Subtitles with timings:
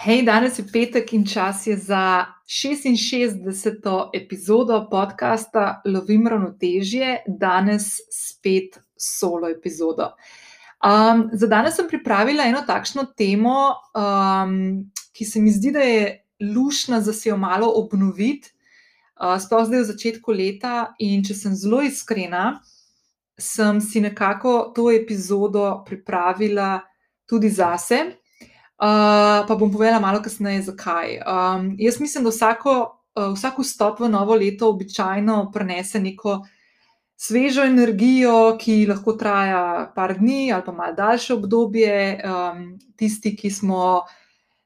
[0.00, 4.08] Hej, danes je petek in čas je za 66.
[4.16, 10.06] epizodo podcasta Lovim ravnotežje, danes spet solo epizodo.
[10.80, 16.24] Um, za danes sem pripravila eno takšno temo, um, ki se mi zdi, da je
[16.54, 18.54] lušna, da se jo malo obnoviti,
[19.20, 20.94] uh, sploh zdaj v začetku leta.
[20.98, 22.62] In če sem zelo iskrena,
[23.36, 26.78] sem si nekako to epizodo pripravila
[27.28, 28.00] tudi zase.
[28.80, 31.18] Uh, pa bom povedala malo kasneje, zakaj.
[31.20, 32.72] Um, jaz mislim, da vsako,
[33.12, 36.38] uh, vsak vstop v novo leto običajno prenese neko
[37.20, 42.22] svežo energijo, ki lahko traja par dni ali pa malo daljše obdobje.
[42.24, 44.00] Um, tisti, ki smo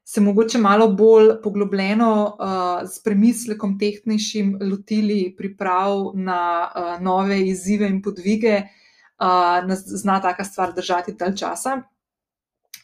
[0.05, 6.39] se mogoče malo bolj poglobljeno, uh, s premislekom tehnejšim, lotili priprav na
[6.69, 11.81] uh, nove izzive in podvige, uh, nas zna taka stvar držati dalj časa.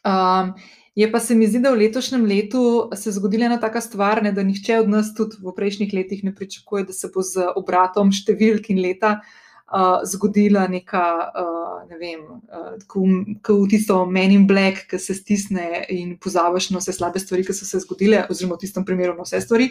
[0.03, 0.53] Um,
[0.95, 4.19] Je pa se mi zdi, da v letošnjem letu se je zgodila ena taka stvar,
[4.23, 7.47] ne, da nihče od nas tudi v prejšnjih letih ne pričakuje, da se bo z
[7.55, 9.13] obratom številk in leta
[9.71, 12.25] uh, zgodila neka, uh, ne vem,
[12.91, 17.45] kot v tisto Men in Black, ki se stisne in pozabiš na vse slabe stvari,
[17.47, 19.69] ki so se zgodile, oziroma v tistem primeru na vse stvari.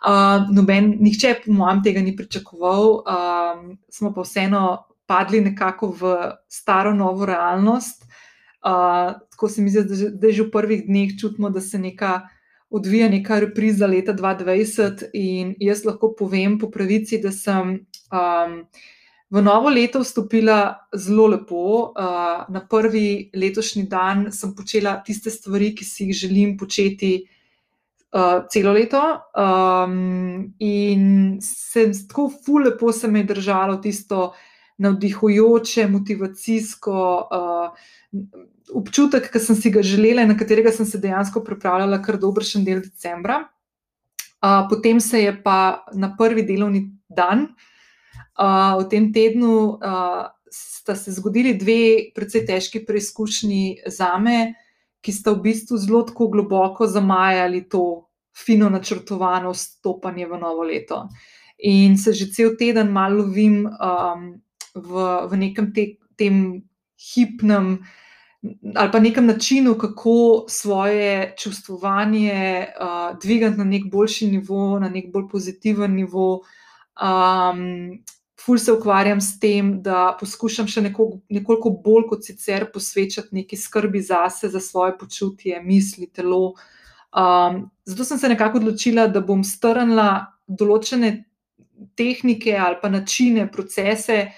[0.00, 3.60] Uh, noben, nihče, po mojem, tega ni pričakoval, uh,
[3.92, 4.64] smo pa vseeno
[5.04, 6.16] padli nekako v
[6.48, 8.08] staro, novo realnost.
[8.62, 12.20] Uh, tako se mi zdi, da, da že v prvih dneh čutimo, da se neka
[12.70, 15.04] odvija neka repriza leta 2020.
[15.12, 17.74] In jaz lahko povem po pravici, da sem
[18.12, 18.54] um,
[19.30, 21.92] v novo leto vstopila zelo lepo.
[21.92, 27.14] Uh, na prvi letošnji dan sem počela tiste stvari, ki si jih želim početi.
[28.12, 29.00] Uh, celo leto,
[29.40, 34.34] um, in se tako fulepo se mi je držalo tisto
[34.78, 37.88] navdihujoče, motivacijsko, uh,
[38.74, 42.64] občutek, ki sem si ga želela in na katerega sem se dejansko pripravljala kar dobršen
[42.64, 43.42] del decembra.
[44.42, 47.46] Uh, potem se je pa na prvi delovni dan
[48.38, 54.54] uh, v tem tednu uh, sta se zgodili dve precej težki preizkušnji za me,
[55.02, 61.06] ki sta v bistvu zelo tako globoko zamajali to fino načrtovano stopanje v novo leto.
[61.62, 64.42] In se že cel teden malo lovim um,
[64.74, 65.86] v, v nekem te,
[66.18, 66.64] tem
[66.98, 68.01] hipnem uh,
[68.74, 75.12] ali pa nekem načinu, kako svoje čustvovanje uh, dvigati na nek boljši nivo, na nek
[75.12, 76.42] bolj pozitiven nivo.
[77.02, 78.02] Um,
[78.44, 83.56] ful se ukvarjam s tem, da poskušam še neko, nekoliko bolj kot sicer posvečati neki
[83.56, 86.54] skrbi zase, za svoje počutje, misli, telo.
[87.12, 90.08] Um, zato sem se nekako odločila, da bom strnila
[90.48, 91.12] določene
[91.98, 94.32] tehnike ali pa načine, procese,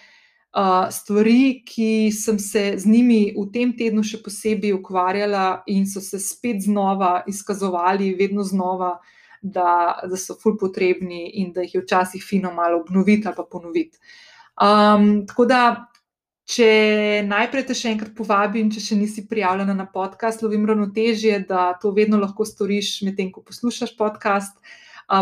[0.55, 6.01] uh, stvari, ki sem se z njimi v tem tednu še posebej ukvarjala in so
[6.01, 8.99] se spet znova izkazovali, vedno znova,
[9.43, 13.45] da, da so ful potrebni in da jih je včasih fino malo obnoviti ali pa
[13.45, 13.99] ponoviti.
[14.55, 15.63] Um, tako da,
[16.49, 21.73] če najprej te še enkrat povabim, če še nisi prijavljena na podcast, lovim ravnotežje, da
[21.81, 24.57] to vedno lahko storiš, medtem ko poslušaš podcast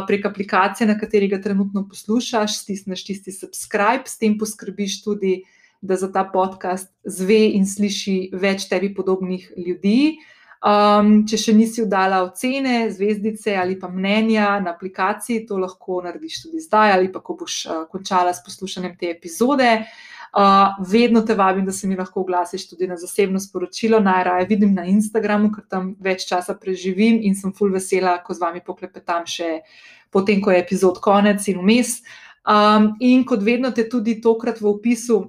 [0.07, 5.43] prek aplikacije, na kateri ga trenutno poslušaš, stisneš tisti subscribe, s tem poskrbiš tudi,
[5.83, 10.19] da za ta podcast zve in sliši več tebi podobnih ljudi.
[10.63, 16.45] Um, če še nisi vdala ocene, zvezdice ali pa mnenja na aplikaciji, to lahko narediš
[16.45, 19.73] tudi zdaj, ali pa ko boš uh, končala s poslušanjem te epizode.
[20.33, 24.01] Uh, vedno te vabim, da se mi lahko oglasiš tudi na zasebno sporočilo.
[24.01, 28.41] Najraje vidim na Instagramu, ker tam več časa preživim in sem full vesela, ko z
[28.41, 29.59] vami poklepetam še
[30.11, 32.01] potem, ko je epizod konec in vmes.
[32.49, 35.21] Um, in kot vedno te tudi tokrat v opisu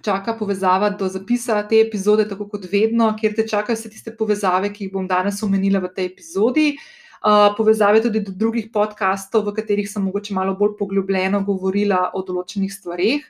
[0.00, 4.70] čaka povezava do zapisa te epizode, tako kot vedno, kjer te čakajo vse tiste povezave,
[4.72, 6.72] ki jih bom danes omenila v tej epizodi.
[7.20, 12.22] Uh, povezave tudi do drugih podkastov, v katerih sem mogoče malo bolj poglobljeno govorila o
[12.22, 13.26] določenih stvarih.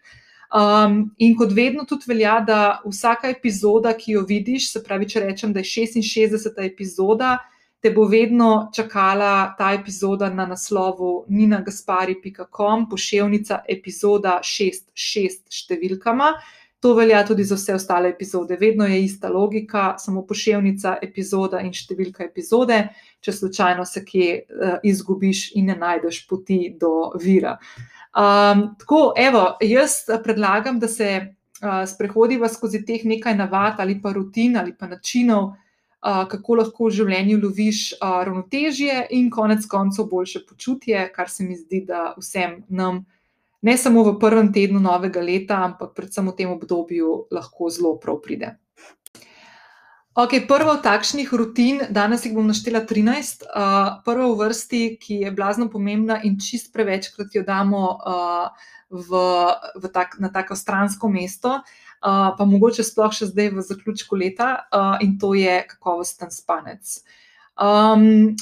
[0.51, 5.21] Um, in kot vedno tudi velja, da vsaka epizoda, ki jo vidiš, se pravi, če
[5.23, 6.49] rečem, da je 66.
[6.65, 7.37] epizoda,
[7.81, 16.33] te bo vedno čakala ta epizoda na naslovu ninagaspari.com, pošiljka epizoda 66 številkama.
[16.81, 18.57] To velja tudi za vse ostale epizode.
[18.59, 22.81] Vedno je ista logika, samo pošiljka epizoda in številka epizode,
[23.23, 27.55] če slučajno se kje uh, izgubiš in ne najdeš poti do vira.
[27.61, 29.91] Uh, Um, tako, evo, jaz
[30.25, 31.11] predlagam, da se
[31.63, 36.89] uh, sprehodiva skozi teh nekaj navad ali pa rutin ali pa načinov, uh, kako lahko
[36.89, 42.15] v življenju loviš uh, ravnotežje in konec koncev boljše počutje, kar se mi zdi, da
[42.19, 43.05] vsem nam,
[43.63, 48.19] ne samo v prvem tednu novega leta, ampak predvsem v tem obdobju, lahko zelo prav
[48.25, 48.57] pride.
[50.21, 53.47] Okay, prva od takšnih rutin, danes jih bom naštela 13.
[53.49, 58.53] Uh, prva v vrsti, ki je blazno pomembna in čist prevečkrat jo damo uh,
[58.93, 59.23] v,
[59.81, 64.51] v tak, na tako stransko mesto, uh, pa mogoče sploh še zdaj v zaključku leta,
[64.69, 67.01] uh, in to je kakovosten spanec.
[67.57, 68.37] Um,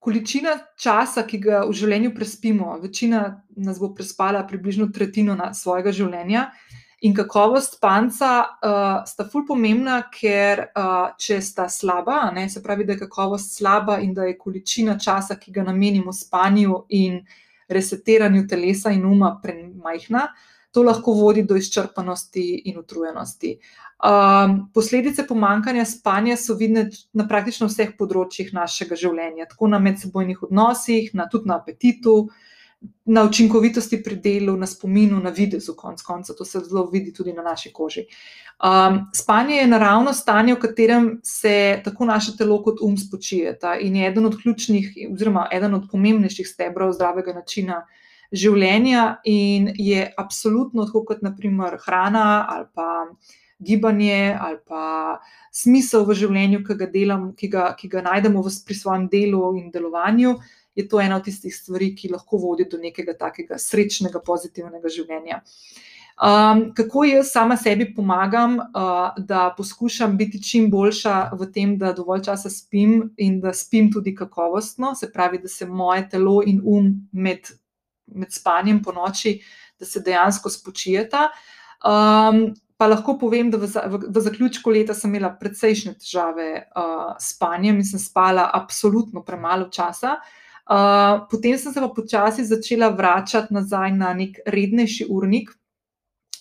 [0.00, 6.48] količina časa, ki ga v življenju prespimo, večina nas bo prespala približno tretjino svojega življenja.
[7.04, 12.86] In kakovost panca uh, sta ful pomembna, ker uh, če sta slaba, ne, se pravi,
[12.88, 17.18] da je kakovost slaba in da je količina časa, ki ga namenimo spanju in
[17.68, 20.24] resetiranju telesa in uma, premajhna,
[20.72, 23.52] to lahko vodi do izčrpanosti in utrujenosti.
[23.96, 30.48] Um, posledice pomankanja spanja so vidne na praktično vseh področjih našega življenja, tako na medsebojnih
[30.48, 32.55] odnosih, na, tudi na apetitu, uh,
[33.04, 37.32] na učinkovitosti pri delu, na spominu, na videzu, konc konca, to se zelo vidi tudi
[37.32, 38.06] na naši koži.
[38.56, 43.96] Um, spanje je naravno stanje, v katerem se tako naše telo kot um spočijeta in
[43.96, 47.82] je eden od ključnih, oziroma eden od pomembnejših stebrov zdravega načina
[48.32, 53.06] življenja, in je absolutno tako kot naprimer hrana ali pa.
[53.58, 55.16] Gibanje ali pa
[55.50, 59.54] smisel v življenju, ki ga, delam, ki ga, ki ga najdemo v, pri svojem delu
[59.56, 60.34] in delovanju,
[60.76, 65.40] je to ena od tistih stvari, ki lahko vodi do nekega takega srečnega, pozitivnega življenja.
[66.16, 71.92] Um, kako jaz sama sebi pomagam, uh, da poskušam biti čim boljša v tem, da
[71.96, 76.62] dovolj časa spim in da spim tudi kakovostno, se pravi, da se moje telo in
[76.64, 77.50] um med,
[78.06, 79.38] med spanjem po noči,
[79.80, 81.28] da se dejansko spočijeta.
[81.84, 87.12] Um, pa lahko povem, da v, v, v zaključku leta sem imela precejšnje težave uh,
[87.20, 90.16] s spanjem in sem spala absolutno premalo časa.
[90.16, 90.42] Uh,
[91.30, 95.50] potem sem se pa počasi začela vračati nazaj na nek rednejši urnik.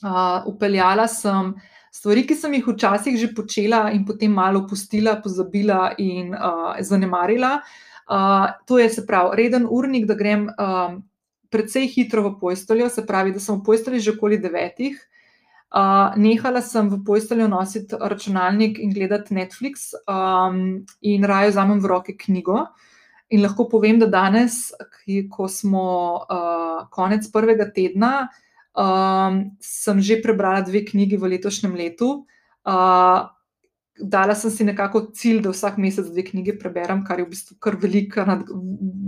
[0.03, 1.53] Uh, upeljala sem
[1.95, 7.59] stvari, ki sem jih včasih že počela, in potem malo opustila, pozabila in uh, zanemarila.
[8.05, 10.99] Uh, to je, se pravi, reden urnik, da grem um,
[11.49, 14.99] precej hitro v posteljo, se pravi, da sem v postelji že okoli devetih.
[15.75, 21.89] Uh, nehala sem v posteljo nositi računalnik in gledati Netflix, um, in raje vzamem v
[21.89, 22.67] roke knjigo.
[23.33, 24.69] In lahko povem, da danes,
[25.33, 25.85] ko smo
[26.29, 28.27] uh, konec prvega tedna,
[28.77, 32.25] um, sem že prebrala dve knjigi v letošnjem letu.
[32.65, 33.25] Uh,
[33.97, 37.57] dala sem si nekako cilj, da vsak mesec dve knjigi preberem, kar je v bistvu
[37.63, 38.45] kar velika, nad,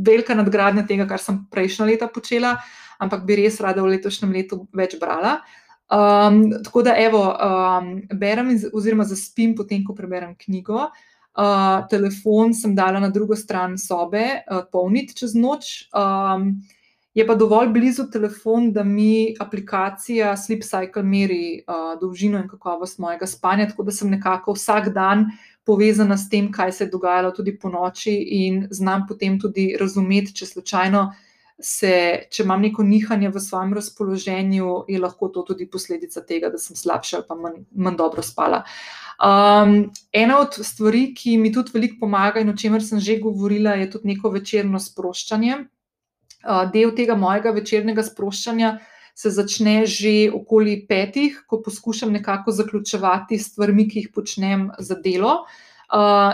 [0.07, 2.55] velika nadgradnja tega, kar sem prejšnja leta počela,
[2.97, 5.41] ampak bi res rada v letošnjem letu več brala.
[5.87, 10.89] Um, tako da, evo, um, berem, oziroma zaspim, potem ko preberem knjigo.
[11.37, 15.85] Uh, telefon sem dala na drugo stran sobe, uh, polniti čez noč.
[15.93, 16.55] Um,
[17.13, 22.97] je pa dovolj blizu telefon, da mi aplikacija Sleep Cycle meri uh, dolžino in kakovost
[22.99, 25.27] mojega spanja, tako da sem nekako vsak dan
[25.65, 30.33] povezana s tem, kaj se je dogajalo tudi po noči, in znam potem tudi razumeti,
[30.33, 31.05] če slučajno
[31.59, 31.91] se,
[32.29, 36.77] če imam neko nihanje v svojem razpoloženju, je lahko to tudi posledica tega, da sem
[36.77, 38.63] slabša ali pa manj, manj dobro spala.
[39.17, 43.73] Um, ena od stvari, ki mi tudi veliko pomaga in o čemer sem že govorila,
[43.81, 45.63] je tudi neko večerno sproščanje.
[46.45, 48.77] Uh, del tega mojega večernega sproščanja
[49.17, 55.41] se začne že okoli petih, ko poskušam nekako zaključevati stvari, ki jih počnem za delo.
[55.41, 55.66] Uh,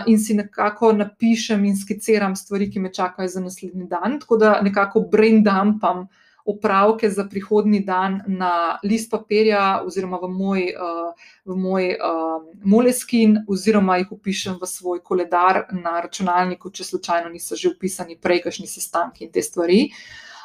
[0.06, 4.60] in si nekako napišem in skiciram stvari, ki me čakajo za naslednji dan, tako da
[4.62, 11.56] nekako brain dumpam uh, opravke za prihodni dan na list papirja, oziroma v moj, uh,
[11.56, 17.72] moj uh, moleskin, oziroma jih upišem v svoj koledar na računalniku, če slučajno niso že
[17.72, 19.88] upisani prejkašni sestanki in te stvari.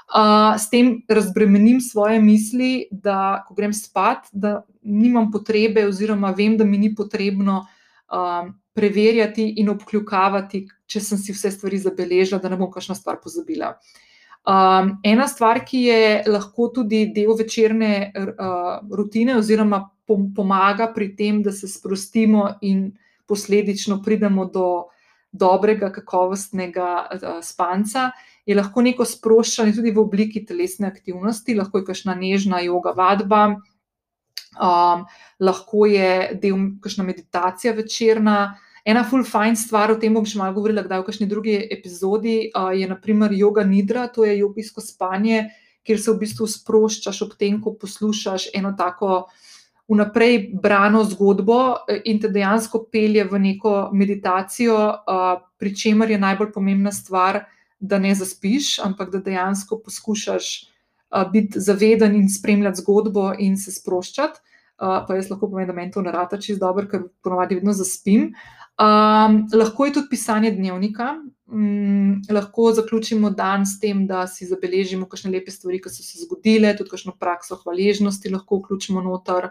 [0.09, 6.55] Uh, s tem razbremenim svoje misli, da ko grem spat, da nimam potrebe, oziroma vem,
[6.57, 7.65] da mi ni potrebno
[8.07, 13.19] uh, preverjati in obkljukavati, če sem si vse stvari zabeležila, da ne bom kakšno stvar
[13.23, 13.73] pozabila.
[14.49, 21.11] Um, ena stvar, ki je lahko tudi del večerne uh, rutine, oziroma pom pomaga pri
[21.15, 22.87] tem, da se sprostimo in
[23.29, 24.69] posledično pridemo do
[25.31, 28.09] dobrega, kakovostnega uh, spanca,
[28.49, 33.43] je lahko neko sproščanje tudi v obliki telesne aktivnosti, lahko je kakšna nežna yoga vadba,
[34.57, 35.05] um,
[35.39, 38.57] lahko je del kakšna meditacija večerna.
[38.85, 42.37] Ena full fine stvar, o tem bom še malo govorila, kdaj v kakšni drugi epizodi,
[42.49, 45.49] uh, je naprimer yoga nidra, to je jogijsko spanje,
[45.85, 49.27] kjer se v bistvu sproščaš ob tem, ko poslušaš eno tako
[49.89, 56.19] vnaprej brano zgodbo e, in te dejansko pelje v neko meditacijo, uh, pri čemer je
[56.21, 57.43] najbolj pomembna stvar,
[57.79, 60.49] da ne zaspiš, ampak da dejansko poskušaš
[61.33, 64.39] biti zaveden in spremljati zgodbo in se sproščati.
[64.79, 67.73] Uh, pa jaz lahko povem, da meni to ne rata čist dobro, ker ponovadi vedno
[67.75, 68.29] zaspim.
[68.79, 71.17] Um, lahko je tudi pisanje dnevnika.
[71.51, 76.23] Um, lahko zaključimo dan s tem, da si zabeležimo kakšne lepe stvari, ki so se
[76.23, 79.49] zgodile, tudi kakšno prakso hvaležnosti lahko vključimo noter.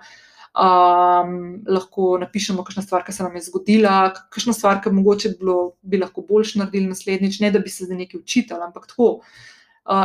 [0.57, 3.99] Um, lahko napišemo, kakšna stvar, ki se nam je zgodila,
[4.33, 8.01] kakšna stvar, ki mogoče bilo, bi lahko boljš naredili naslednjič, ne da bi se zdaj
[8.07, 9.47] nekaj učitali, ampak tako, uh,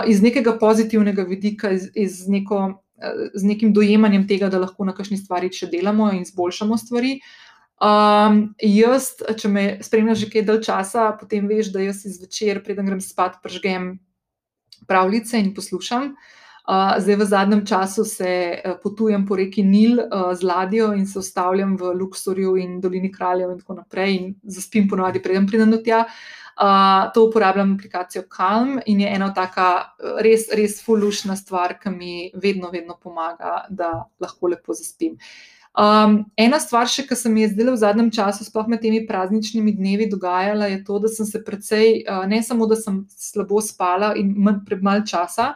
[0.07, 2.59] iz nekega pozitivnega vidika, iz, iz neko,
[3.35, 7.17] z nekim dojemanjem tega, da lahko na kakšni stvari še delamo in izboljšamo stvari.
[7.83, 9.09] Um, jaz,
[9.39, 13.41] če me spremljaš že kaj dalj časa, potem veš, da jaz izvečer, preden grem spat,
[13.43, 13.97] pržgem
[14.87, 16.13] pravljice in poslušam.
[16.63, 21.03] Uh, zdaj, v zadnjem času se uh, potujem po reki Nil uh, z ladjo in
[21.09, 25.75] se ustavljam v Luksorju in Dolini Kraljev in tako naprej in zaspim ponovadi, preden pridem
[25.75, 26.05] do tja.
[26.07, 26.42] Uh,
[27.13, 32.69] to uporabljam aplikacijo Calm in je ena taka res, res fulušna stvar, ki mi vedno,
[32.73, 35.13] vedno pomaga, da lahko lepo zaspim.
[35.13, 38.83] Uh, Um, ena stvar, še, ki se mi je zdela v zadnjem času, sploh med
[38.83, 42.99] temi prazničnimi dnevi, dogajala, je to, da sem se precej, uh, ne samo da sem
[43.09, 44.35] slabo spala in
[44.67, 45.55] premalo časa,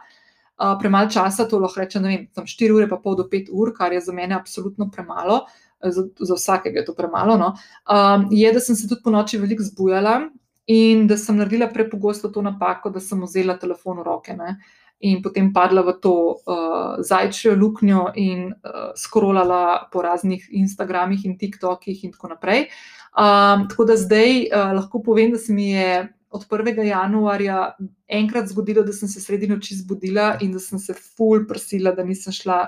[0.58, 3.54] uh, premalo časa, to lahko rečem, ne vem, tam 4 ure, pa pol do 5
[3.54, 5.44] ur, kar je za mene absolutno premalo,
[5.86, 7.38] za, za vsakega je to premalo.
[7.38, 7.54] No?
[7.86, 10.24] Um, je, da sem se tudi po noči veliko zbujala
[10.68, 14.36] in da sem naredila prepogosto to napako, da sem vzela telefon v roke.
[14.36, 14.58] Ne?
[15.00, 21.38] in potem padla v to uh, zajčjo luknjo in uh, skrolala po raznih Instagramih in
[21.38, 22.70] TikTokih in tako naprej.
[23.14, 26.82] Um, tako da zdaj uh, lahko povem, da se mi je od 1.
[26.84, 31.92] januarja enkrat zgodilo, da sem se sredi noči zbudila in da sem se full prsila,
[31.92, 32.68] da nisem šla.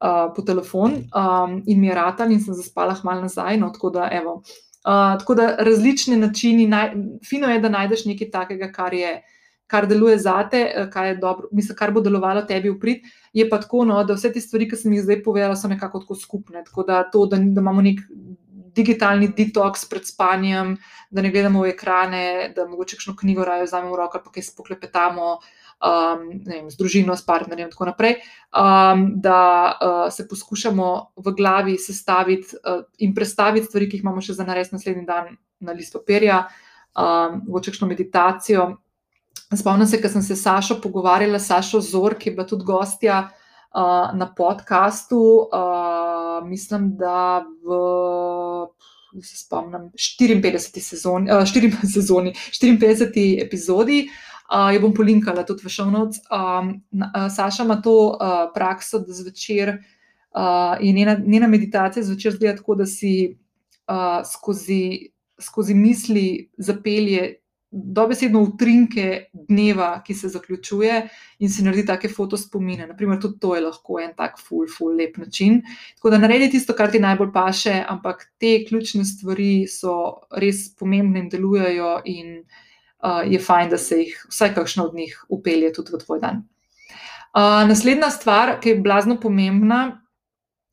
[0.00, 3.58] Uh, po telefon um, in mi je ratan, in sem zaspala malo nazaj.
[3.60, 4.38] No, tako, da, evo,
[4.84, 6.94] uh, tako da različne načine, naj,
[7.28, 9.36] fino je, da najdeš nekaj takega, kar je uh,
[9.70, 13.06] kar deluje zate, eh, kaj, dobro, mislim, kar bo delovalo tebi v prid.
[13.32, 16.02] Je pa tako, no, da vse te stvari, ki sem jih zdaj povedala, so nekako
[16.02, 16.64] tako skupne.
[16.66, 18.02] Tako da to, da, da imamo nek
[18.74, 20.76] digitalni detoks pred spanjem,
[21.10, 22.24] da ne gledamo v ekrane,
[22.56, 25.30] da mogoče kakšno knjigo raje vzamemo v roke, pa kaj spoklepetamo.
[25.80, 28.18] Um, vem, z družino, s partnerjem, in tako naprej,
[28.52, 29.38] um, da
[29.72, 34.44] uh, se poskušamo v glavi sestaviti uh, in predstaviti stvari, ki jih imamo še za
[34.44, 36.42] narediti naslednji dan na list papirja,
[36.92, 38.74] um, v čekšno meditacijo,
[39.50, 43.16] Spomnim se, ker sem se s Sašo pogovarjala, Sašo Zor, ki je bila tudi gostja
[43.26, 45.18] uh, na podkastu.
[45.50, 47.80] Uh, mislim, da v
[49.22, 50.80] se spomnim, 54.
[50.90, 53.42] Sezoni, uh, 4 sezoni, 54.
[53.42, 54.04] epizodi.
[54.50, 56.16] Uh, jo bom polinkala tudi v Šovnoc.
[56.26, 62.34] Um, uh, Saša ima to uh, prakso, da zvečer uh, je njena, njena meditacija zvečer
[62.34, 63.12] zgleda tako, da si
[63.86, 67.36] uh, skozi, skozi misli zapelje
[67.70, 70.96] dobesedno utrinke dneva, ki se zaključuje
[71.38, 72.88] in si naredi take fotospomine.
[72.90, 75.60] Naprimer, tudi to je lahko en tak ful, ful, lep način.
[75.94, 79.94] Tako da naredi tisto, kar ti najbolj paše, ampak te ključne stvari so
[80.34, 82.66] res pomembne in delujejo, in uh,
[83.26, 86.42] je fajn, da se jih vsaj kakšno od njih upelje tudi v tvoj dan.
[87.30, 90.00] Uh, naslednja stvar, ki je blazno pomembna,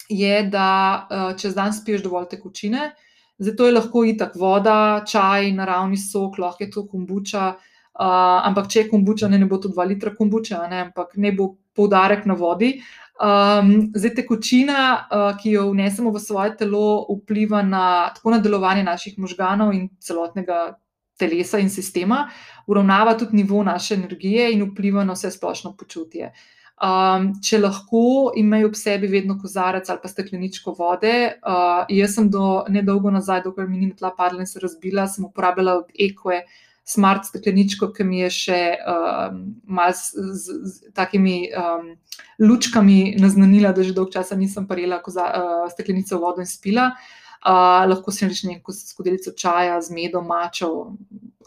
[0.10, 0.70] je, da
[1.06, 2.92] uh, čez dan spiješ dovolj tekočine.
[3.38, 7.52] Zato je lahko itak voda, čaj, naravni sok, lahko je to kombuča.
[7.98, 11.32] Uh, ampak če je kombuča, ne, ne bo to 2 litra kombuča, ne, ampak ne
[11.32, 12.80] bo poudarek na vodi.
[13.22, 18.84] Um, zdaj, tekočina, uh, ki jo vnesemo v svoje telo, vpliva na tako na delovanje
[18.86, 20.78] naših možganov in celotnega
[21.18, 22.28] telesa in sistema,
[22.68, 26.32] uravnava tudi nivo naše energije in vpliva na vse splošno počutje.
[26.78, 31.14] Um, če lahko imajo ob sebi vedno kozarec ali pa stekleničko vode.
[31.42, 35.26] Uh, jaz sem do nedolgo nazaj, dokler mi ni tla padla in se razbila, sem
[35.26, 36.44] uporabljala od Equa
[36.88, 41.96] smart stekleničko, ki mi je še um, mal z, z, z takimi um,
[42.40, 46.92] lučkami naznanila, da že dolgo časa nisem parila koza, uh, steklenico vodo in spila.
[46.94, 50.98] Uh, lahko si reči neko skodelico čaja z medom, mačo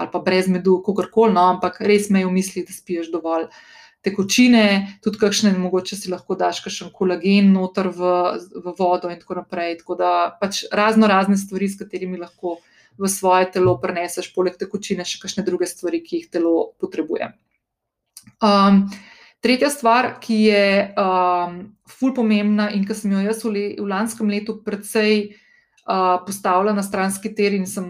[0.01, 3.51] ali pa brez medu, kakorkoli, no, ampak res me je v misli, da spiješ dovolj
[4.01, 8.13] tekočine, tudi kakšne, mogoče si lahko daš kakšen kolagen noter v,
[8.65, 9.77] v vodo in tako naprej.
[9.83, 12.57] Tako da pač razno razne stvari, s katerimi lahko
[12.97, 17.29] v svoje telo preneseš, poleg tekočine, še kakšne druge stvari, ki jih telo potrebuje.
[18.41, 18.87] Um,
[19.45, 20.65] tretja stvar, ki je
[20.97, 25.39] um, ful pomembna in ki sem jo jaz v, le, v lanskem letu predvsej uh,
[26.27, 27.87] postavila na stranski ter in sem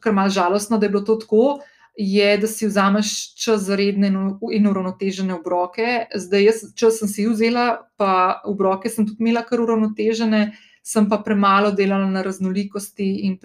[0.00, 1.60] kar mal žalostna, da je bilo to tako
[1.96, 4.12] je, da si vzameš čas za redne
[4.52, 6.06] in uravnotežene obroke.
[6.14, 10.52] Zdaj, jaz čas sem si vzela, pa obroke sem tudi imela kar uravnotežene,
[10.82, 13.36] sem pa premalo delala na raznolikosti in,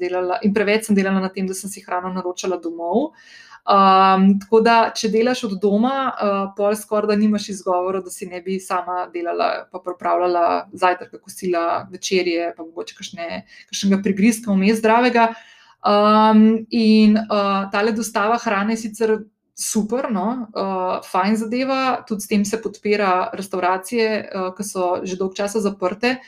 [0.00, 3.14] delala, in preveč sem delala na tem, da sem si hrano naročala domov.
[3.68, 8.26] Um, tako da, če delaš od doma, uh, pol skoraj da nimaš izgovora, da si
[8.26, 15.32] ne bi sama delala, pa pripravljala zajtrk, kosila, večerje, pa mogoče kakšnega prigrizka vmes zdravega.
[15.84, 19.18] Um, in uh, ta dostava hrane je sicer
[19.58, 25.18] super, no, uh, fajn zadeva, tudi s tem se podpira restauracije, uh, ki so že
[25.18, 26.18] dolg časa zaprte.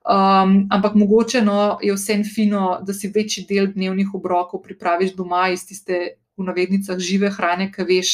[0.00, 5.48] Um, ampak mogoče no, je vseeno fino, da si večji del dnevnih obrokov pripraviš doma
[5.52, 8.12] iz tiste, v navednicah, žive hrane, ki veš,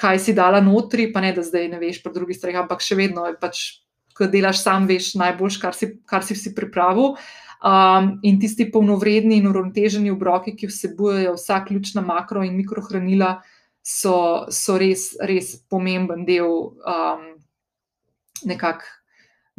[0.00, 2.96] kaj si dala notri, pa ne da zdaj ne veš, pa drugi strani, ampak še
[2.98, 3.82] vedno je pač,
[4.16, 7.16] ko delaš sam, veš najboljš, kar si, kar si si pripravil.
[7.60, 13.42] Um, in tisti polnovredni in uravnoteženi obroki, ki vsebujejo vsa ključna makro in mikrohranila,
[13.84, 17.26] so, so res, res pomemben del um,
[18.48, 18.99] nekakšnega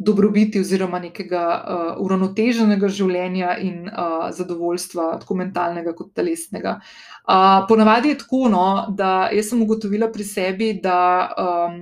[0.04, 6.78] dobrobiti oziroma nekega uh, uravnoteženega življenja in uh, zadovoljstva, tako mentalnega kot telesnega.
[7.22, 8.66] Uh, ponavadi je tako, no,
[8.98, 10.98] da jaz sem ugotovila pri sebi, da
[11.38, 11.78] um,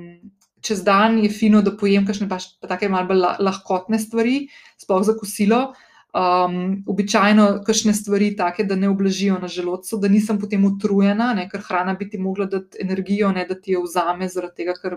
[0.61, 4.43] čez dan je fino, da pojem kakšne pa tako malce lahkotne stvari,
[4.81, 5.71] sploh za kosilo.
[6.11, 11.45] Um, običajno kakšne stvari take, da ne oblažijo na želodcu, da nisem potem utrujena, ne,
[11.49, 14.97] ker hrana bi ti mogla dati energijo, ne da ti jo vzame, zaradi tega, ker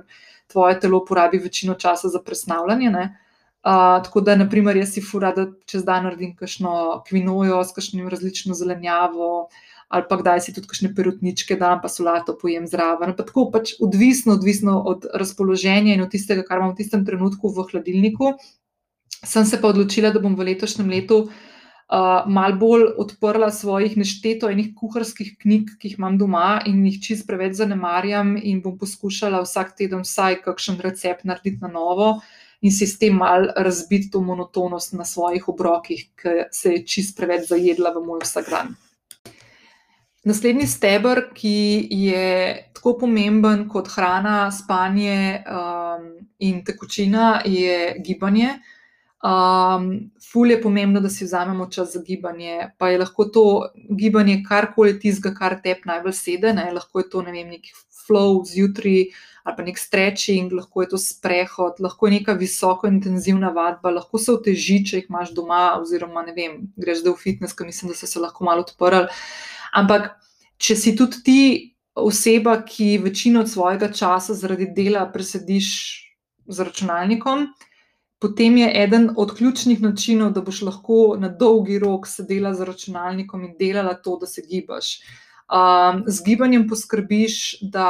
[0.49, 2.89] tvoje telo porabi večino časa za presnavljanje.
[3.63, 8.09] Uh, tako da, naprimer, jaz si fura, da čez dan naredim kakšno kvinojo s kakšnim
[8.09, 9.29] različno zelenjavo,
[9.93, 13.13] ali pa kdaj si tudi kakšne perutničke dam, pa solato pojem zraven.
[13.13, 17.53] Pa tako pač odvisno, odvisno od razpoloženja in od tistega, kar imam v tistem trenutku
[17.53, 18.33] v hladilniku.
[19.23, 24.49] Sem se pa odločila, da bom v letošnjem letu uh, malo bolj odprla svojih nešteto
[24.49, 29.43] enih kuharskih knjig, ki jih imam doma in jih čist preveč zanemarjam, in bom poskušala
[29.45, 32.15] vsak teden vsaj kakšen recept narediti na novo
[32.63, 37.17] in si s tem mal razbiti to monotonost na svojih obrokih, ki se je čist
[37.17, 38.71] preveč zajedla v moj vsakdan.
[40.23, 42.27] Naslednji stebr, ki je
[42.73, 46.05] tako pomemben kot hrana, spanje um,
[46.39, 48.53] in tekočina, je gibanje.
[49.23, 53.43] Um, ful je pomembno, da si vzamemo čas za gibanje, pa je lahko to
[53.89, 56.51] gibanje karkoli tizga, kar te najbolj sede.
[56.53, 56.71] Ne?
[56.75, 57.71] Lahko je to ne vem, neki
[58.03, 59.05] flow zjutraj
[59.43, 64.19] ali pa nek stretching, lahko je to sprehod, lahko je neka visoko intenzivna vadba, lahko
[64.19, 67.91] se oteži, če jih imaš doma, oziroma ne vem, greš zdaj v fitness, ki mislim,
[67.91, 69.09] da so se lahko malo odprli.
[69.75, 70.13] Ampak,
[70.63, 71.41] če si tudi ti
[71.99, 75.67] oseba, ki večino svojega časa zaradi dela presediš
[76.47, 77.49] z računalnikom,
[78.23, 83.41] potem je eden od ključnih načinov, da boš lahko na dolgi rok sedela za računalnikom
[83.43, 84.93] in delala to, da se gibaš.
[85.51, 87.89] Um, z gibanjem poskrbiš, da,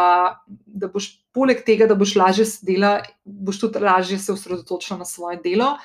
[0.65, 5.38] da boš poleg tega, da boš lažje sedela, boš tudi lažje se osredotočila na svoje
[5.43, 5.76] delo.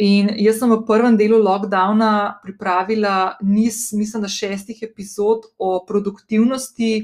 [0.00, 6.94] In jaz sem v prvem delu lockdowna pripravila niz, mislim, da šestih epizod o produktivnosti,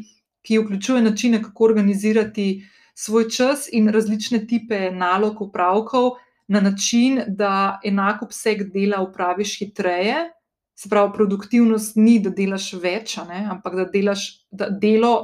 [0.40, 6.16] ki vključuje načine, kako organizirati svoj čas in različne type nalog, upravkov,
[6.48, 10.30] na način, da enak obseg dela upraviš hitreje.
[10.78, 15.14] Se pravi, produktivnost ni, da delaš več, ampak da, delaš, da delo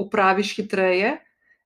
[0.00, 1.18] opraviš hitreje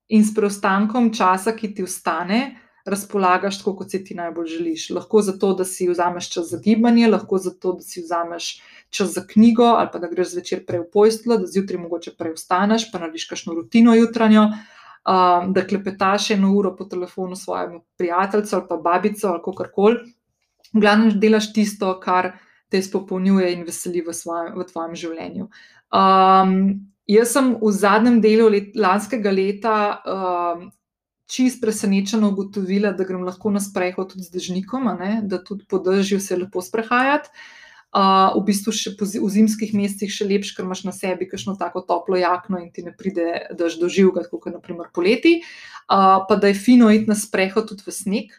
[0.09, 4.89] in s preostankom časa, ki ti ostane, razpolagaš tako, kot se ti najbolj želiš.
[4.97, 8.51] Lahko zato, da si vzameš čas za gibanje, lahko zato, da si vzameš
[8.91, 12.35] čas za knjigo, ali pa da greš zvečer prej v pojstvo, da zjutraj mogoče prej
[12.37, 14.49] vstaneš, pa narediš kakšno rutino jutranjo
[15.09, 19.71] um, da klepetaš eno uro po telefonu s svojim prijateljem ali pa babico ali kar
[19.75, 19.97] koli.
[20.75, 22.33] V glavnem, delaš tisto, kar
[22.69, 25.47] te izpopolnjuje in veseli v, svojem, v tvojem življenju.
[25.89, 26.59] Um,
[27.09, 30.67] jaz sem v zadnjem delu let, lanskega leta um,
[31.29, 34.91] čist presenečeno ugotovila, da grem lahko na sprehod tudi z dežnikom,
[35.25, 37.33] da tudi po dežju se lepo sprehajati
[37.97, 41.57] uh, v bistvu še po, v zimskih mesecih še lepše, ker imaš na sebi kakšno
[41.61, 45.41] tako toplo jakno in ti ne pride daž doživga, kot je naprimer poleti.
[45.89, 48.37] Uh, pa da je fino iti na sprehod tudi v sneg.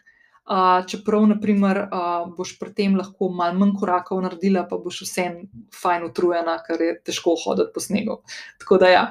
[0.50, 5.46] Uh, čeprav, naprimer, uh, boš pri tem lahko malo manj korakov naredila, pa boš vseeno
[5.78, 8.16] fajn utrujena, ker je težko hoditi po snegu.
[8.58, 9.04] Tako da, ja.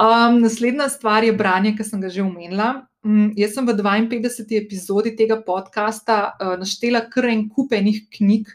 [0.00, 2.86] Um, naslednja stvar je branje, ki sem ga že omenila.
[3.04, 4.56] Um, jaz sem v 52.
[4.56, 8.48] epizodi tega podcasta uh, naštela kar en kup enih knjig,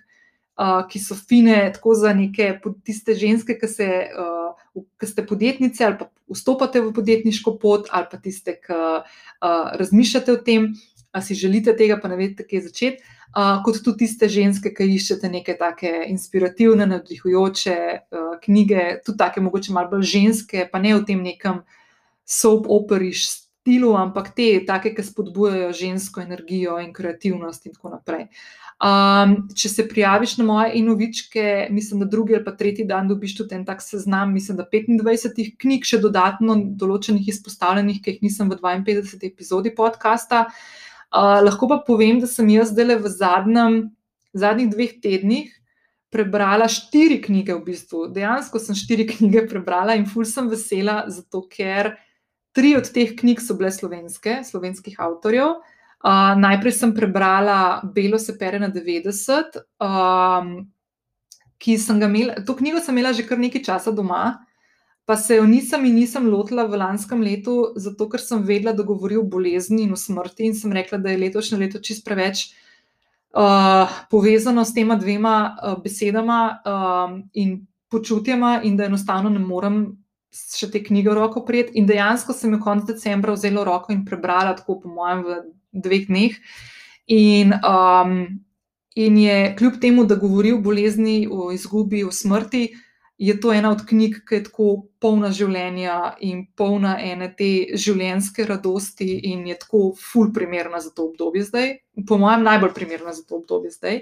[0.57, 5.85] uh, ki so fine, tako za neke tiste ženske, ki, se, uh, ki ste podjetnice
[5.85, 9.03] ali pa vstopate v podjetniško pot, ali pa tiste, ki uh,
[9.79, 10.73] razmišljate o tem,
[11.15, 13.13] ali si želite tega, pa ne veste, kje začeti.
[13.35, 19.43] Uh, kot tudi tiste ženske, ki iščete neke take inspirativne, navdihujoče uh, knjige, tudi take,
[19.43, 21.65] mogoče malo bolj ženske, pa ne v tem nekem
[22.25, 23.25] soap operiš
[23.65, 28.27] stilu, ampak te, take, ki spodbujajo žensko energijo in kreativnost in tako naprej.
[28.75, 33.37] Um, če se prijaviš na moje inovičke, mislim, da drugi ali pa tretji dan dobiš
[33.37, 38.51] tudi en tak seznam, mislim, da 25 knjig, še dodatno določenih izpostavljenih, ki jih nisem
[38.51, 40.49] v 52 epizodi podcasta.
[41.07, 43.77] Uh, lahko pa povem, da sem jaz zdaj v zadnjem,
[44.35, 45.53] zadnjih dveh tednih
[46.15, 48.05] prebrala štiri knjige, v bistvu.
[48.15, 51.95] Dejansko sem štiri knjige prebrala in ful sem vesela, zato ker
[52.55, 55.59] tri od teh knjig so bile slovenske, slovenskih avtorjev.
[56.03, 60.49] Uh, najprej sem prebrala Belo se pere na 90, um,
[61.57, 64.45] ki sem ga imela, to knjigo sem imela že kar nekaj časa doma,
[65.05, 68.83] pa se jo nisem in nisem lotila v lanskem letu, zato ker sem vedela, da
[68.83, 72.47] govori o bolezni in o smrti, in sem rekla, da je letošnje leto čist preveč
[73.37, 79.85] uh, povezano s tema dvema uh, besedama um, in počutjema, in da enostavno ne morem
[80.35, 81.77] še te knjige v roko prijeti.
[81.79, 85.37] In dejansko sem jo konec decembra vzela v roko in prebrala, tako po mojem, v
[85.75, 86.39] dveh dneh.
[87.05, 88.41] In, um,
[88.95, 92.69] in je kljub temu, da govori o bolezni, o izgubi, o smrti,
[93.17, 98.47] je to ena od knjig, ki je tako polna življenja in polna ene te življenjske
[98.49, 101.69] radosti, in je tako ful primerna za to obdobje zdaj,
[102.07, 104.01] po mojem, najbolj primerna za to obdobje zdaj.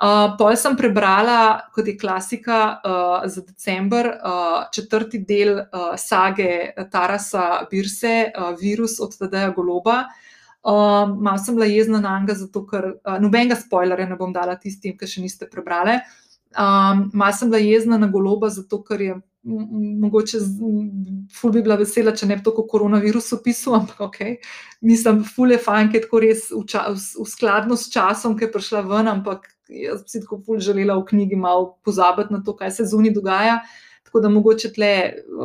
[0.00, 6.72] Uh, Pol sem prebrala, kot je klasika, uh, za decembr, uh, četrti del uh, sage
[6.90, 10.06] Tarasa Birse, uh, Virus od Tadeja Goloba.
[10.08, 10.29] Uh,
[10.64, 14.96] Mal sem bila jezna na njega, zato ker uh, nobenega spoilerja ne bom dala tistim,
[14.98, 16.00] ki še niste prebrali.
[16.58, 20.38] Um, Mal sem bila jezna na goloba, zato ker je mogoče,
[21.32, 24.18] ful bi bila vesela, če ne bi tako koronavirus opisal, ampak ok,
[24.84, 28.36] mislim, ful je fajn, ker je tako res v, ča, v, v skladno s časom,
[28.36, 32.36] ki je prišla ven, ampak jaz bi si tako ful želela v knjigi malo pozabiti
[32.36, 33.60] na to, kaj se zunaj dogaja.
[34.10, 34.92] Tako da mogoče tle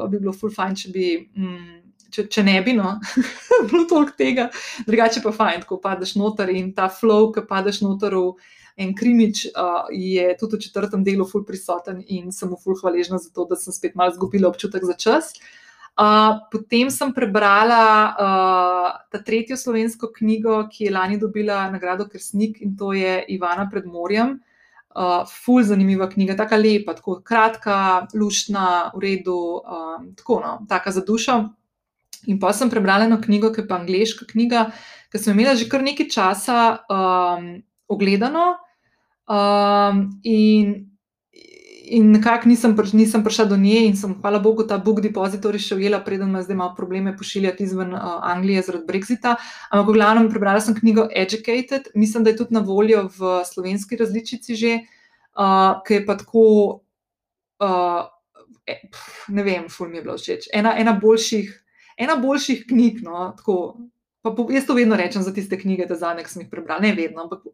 [0.10, 1.10] bi bilo ful fajn, če bi.
[1.38, 1.85] Mm,
[2.16, 2.94] Če, če ne bi, no,
[3.70, 4.48] bilo toliko tega,
[4.88, 8.30] drugače pa fajn, ko padeš noter in ta flow, ki padeš noter v
[8.76, 13.20] en krimič uh, je tudi v četrtem delu ful prisoten in sem mu ful hvaležna
[13.24, 15.32] za to, da sem spet malo izgubila občutek za čas.
[15.96, 22.60] Uh, potem sem prebrala uh, ta tretjo slovensko knjigo, ki je lani dobila nagrado Krsnik
[22.62, 24.42] in to je Ivana pred morjem.
[24.96, 30.92] Uh, ful zanimiva knjiga, tako lepa, tako kratka, luštna, v redu, um, tako no, tako
[30.92, 31.40] za dušo.
[32.28, 34.70] In pa sem prebrala eno knjigo, ki je pa angliška knjiga,
[35.12, 36.60] ki sem imela že kar nekaj časa
[36.90, 37.50] um,
[37.88, 38.56] ogledano,
[39.28, 40.92] Um, in
[41.86, 45.76] in nekako nisem, nisem prišla do nje, in sem, hvala Bogu, ta Book Depository še
[45.78, 49.36] ujela, preden me zdaj ima probleme pošiljati izven uh, Anglije zaradi Brexita.
[49.70, 54.02] Ampak, v glavnem, prebrala sem knjigo Educated, mislim, da je tudi na voljo v slovenski
[54.02, 54.74] različici že,
[55.38, 56.46] uh, ki je pa tako.
[57.62, 58.10] Uh,
[59.30, 60.48] Ne vem, ful mi je bilo všeč.
[60.50, 61.52] Ena, ena, boljših,
[61.98, 63.04] ena boljših knjig.
[63.04, 63.78] No, tako,
[64.22, 67.28] po, jaz to vedno rečem za tiste knjige, da zadnjič sem jih prebral, ne vedno,
[67.28, 67.46] ampak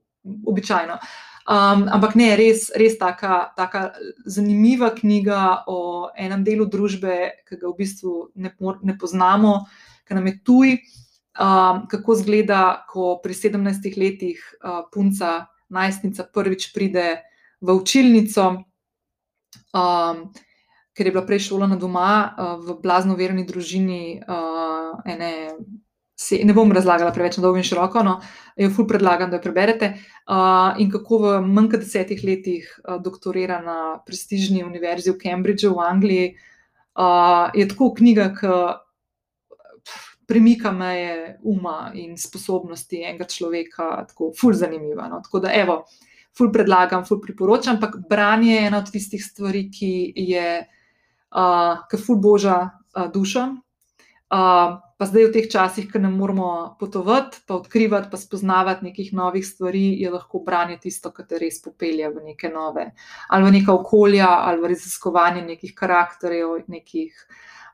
[0.46, 0.98] običajno.
[1.42, 3.88] Um, ampak ne, res, res taka, taka
[4.30, 7.16] zanimiva knjiga o enem delu družbe,
[7.50, 8.54] ki ga v bistvu ne,
[8.86, 9.56] ne poznamo,
[10.06, 10.76] ki nam je tuj,
[11.42, 17.24] um, kako zgleda, ko pri 17 letih uh, punca, najstnica, prvič pride
[17.62, 18.48] v učilnico,
[19.74, 20.24] um,
[20.94, 25.32] ker je bila prej šolana doma uh, v blazno verni družini uh, ene
[26.22, 28.20] se, ne bom razlagala preveč na dolgo in široko, no,
[28.60, 29.94] jo ful predlagam, da jo preberete.
[30.30, 35.74] Uh, in kako v manj kot desetih letih uh, doktorira na prestižni univerzi v Cambridgeu
[35.80, 36.30] v Angliji,
[36.94, 38.54] uh, je tako knjiga, ki
[40.32, 45.10] premika meje uma in sposobnosti enega človeka, tako ful zanimiva.
[45.12, 45.20] No.
[45.26, 45.82] Tako da, evo,
[46.38, 50.46] ful predlagam, ful priporočam, ampak branje je ena od tistih stvari, ki je,
[51.32, 53.48] uh, ki ful boža uh, dušo.
[54.32, 59.10] Uh, pa zdaj v teh časih, ko ne moramo potovati, pa odkrivati, pa spoznavati nekih
[59.18, 62.92] novih stvari, je lahko branje tisto, kar te res popelje v neke nove,
[63.28, 67.18] ali v neka okolja, ali v raziskovanje nekih karakterjev, nekih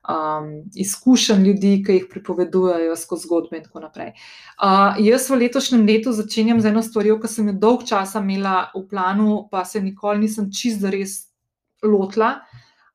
[0.07, 4.13] um, izkušenj ljudi, ki jih pripovedujejo skozi zgodbe in tako naprej.
[4.57, 8.71] Uh, jaz v letošnjem letu začenjam z eno stvarjo, ki sem jo dolg časa imela
[8.75, 11.19] v planu, pa se nikoli nisem čist zares
[11.83, 12.37] lotila.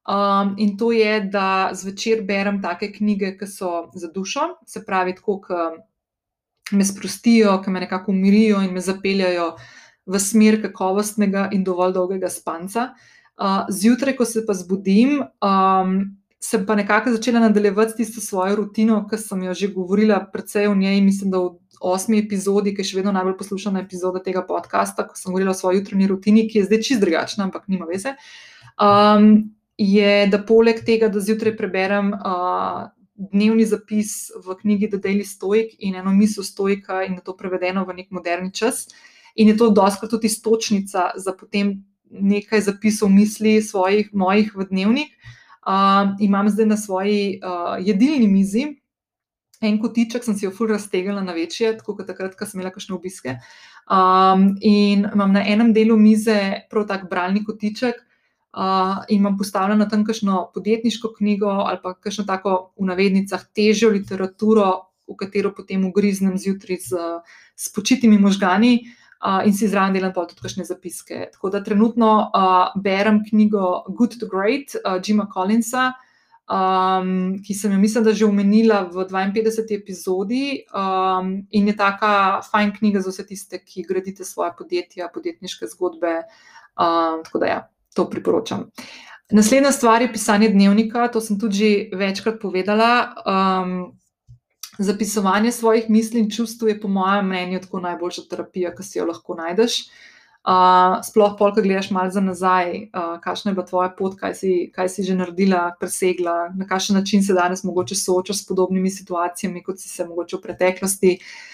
[0.02, 5.14] Um, in to je, da zvečer berem take knjige, ki so za dušo, se pravi,
[5.14, 9.52] tako, ki me sprostijo, ki me nekako umirijo in me zapeljajo
[10.06, 12.90] v smer kakovostnega in dovolj dolgega spanca.
[13.38, 15.94] Uh, zjutraj, ko se pa zbudim, um,
[16.42, 20.76] sem pa nekako začela nadaljevati tisto svojo rutino, ki sem jo že govorila, predvsej v
[20.82, 25.06] njej, mislim, da v osmi epizodi, ki je še vedno najbolj poslušana epizoda tega podcasta,
[25.06, 28.16] ko sem govorila o svoji jutranji rutini, ki je zdaj čist drugačna, ampak nima veze.
[28.74, 35.26] Um, je, da poleg tega, da zjutraj preberem uh, dnevni zapis v knjigi The Daily
[35.26, 38.86] Stoic in eno misel Stoika, in je to prevedeno v nek moderni čas,
[39.34, 41.80] in je to doskrat tudi istočnica za potem
[42.12, 45.16] nekaj zapisov misli svojih, mojih v dnevnik.
[45.62, 48.66] Uh, imam zdaj na svoji uh, jedilni mizi
[49.62, 52.72] en kotiček, sem si jo ful raztegnila na večje, tako kot takrat, ko sem imela
[52.74, 53.36] kakšne obiske.
[53.86, 58.02] Um, in imam na enem delu mize prav tak bralni kotiček.
[58.52, 63.88] Uh, in imam postavljeno tam kakšno podjetniško knjigo ali pa kakšno tako v navednicah težjo
[63.88, 64.66] literaturo,
[65.08, 67.00] v katero potem ugriznem zjutraj z,
[67.56, 68.74] z počitimi možgani
[69.24, 71.30] uh, in si zraven delam tudi kakšne zapiske.
[71.32, 75.92] Tako da trenutno uh, berem knjigo Good to Great, uh, Jima Collinsa
[76.52, 79.76] um, ki sem jo, mislim, da že omenila v 52.
[79.76, 80.64] epizodi.
[80.74, 86.22] Um, in je taka fajn knjiga za vse tiste, ki gradite svoje podjetja, podjetniške zgodbe.
[86.76, 87.60] Um, tako da, ja,
[87.94, 88.68] to priporočam.
[89.32, 93.14] Naslednja stvar je pisanje dnevnika, to sem tudi že večkrat povedala.
[93.24, 93.98] Um,
[94.78, 99.06] zapisovanje svojih misli in čustv je, po mojem mnenju, tako najboljša terapija, ki si jo
[99.06, 99.84] lahko najdeš.
[100.42, 104.34] Uh, sploh, pol, ko gledaš malo za nazaj, uh, kakšna je bila tvoja pot, kaj
[104.34, 108.90] si, kaj si že naredila, presegla, na kakšen način se danes mogoče soočaš s podobnimi
[108.90, 111.12] situacijami, kot si se mogoče v preteklosti.
[111.20, 111.52] Uh,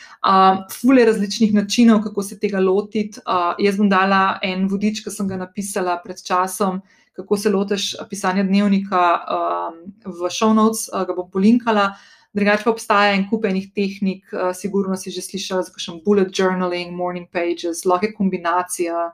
[0.81, 3.21] fule različnih načinov, kako se tega lotiti.
[3.27, 6.83] Uh, jaz bom dala en vodič, ki sem ga napisala pred časom,
[7.17, 11.93] kako se lotiš pisanja dnevnika um, v show notes, uh, ga bom polinkala.
[12.35, 16.35] Drugače pa obstaja en kup enih tehnik, uh, sigurno si že slišala za kakšen bullet
[16.35, 19.09] journaling, morning pages, lahko je kombinacija,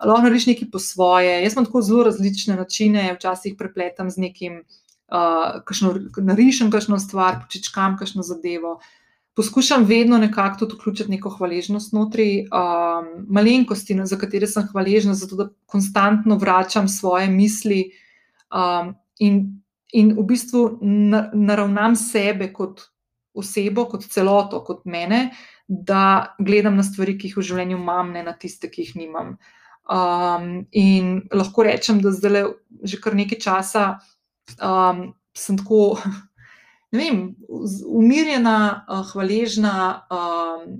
[0.00, 1.42] lahko narediš nekaj po svoje.
[1.44, 4.62] Jaz imam tako zelo različne načine, včasih prepletam z nekim,
[5.12, 8.80] uh, kakšno, narišem kakšno stvar, počičkam kakšno zadevo.
[9.38, 15.36] Poskušam vedno nekako tudi vključiti neko hvaležnost znotraj um, malenkosti, za katere sem hvaležna, zato
[15.38, 17.84] da konstantno vračam svoje misli
[18.50, 20.78] um, in in v bistvu
[21.32, 22.82] naravnam sebe kot
[23.38, 25.30] osebo, kot celoto, kot mene,
[25.68, 29.36] da gledam na stvari, ki jih v življenju imam, ne na tiste, ki jih nimam.
[29.88, 32.42] Um, in lahko rečem, da zdaj le
[32.84, 33.84] že kar nekaj časa
[34.58, 35.96] um, sem tako.
[36.90, 37.18] Ne vem,
[37.84, 39.72] umirjena, hvaležna,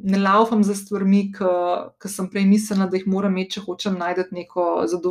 [0.02, 4.24] ne laufam za stvarmi, ki sem prej mislila, da jih moram imeti, če hočem najti
[4.32, 4.68] neko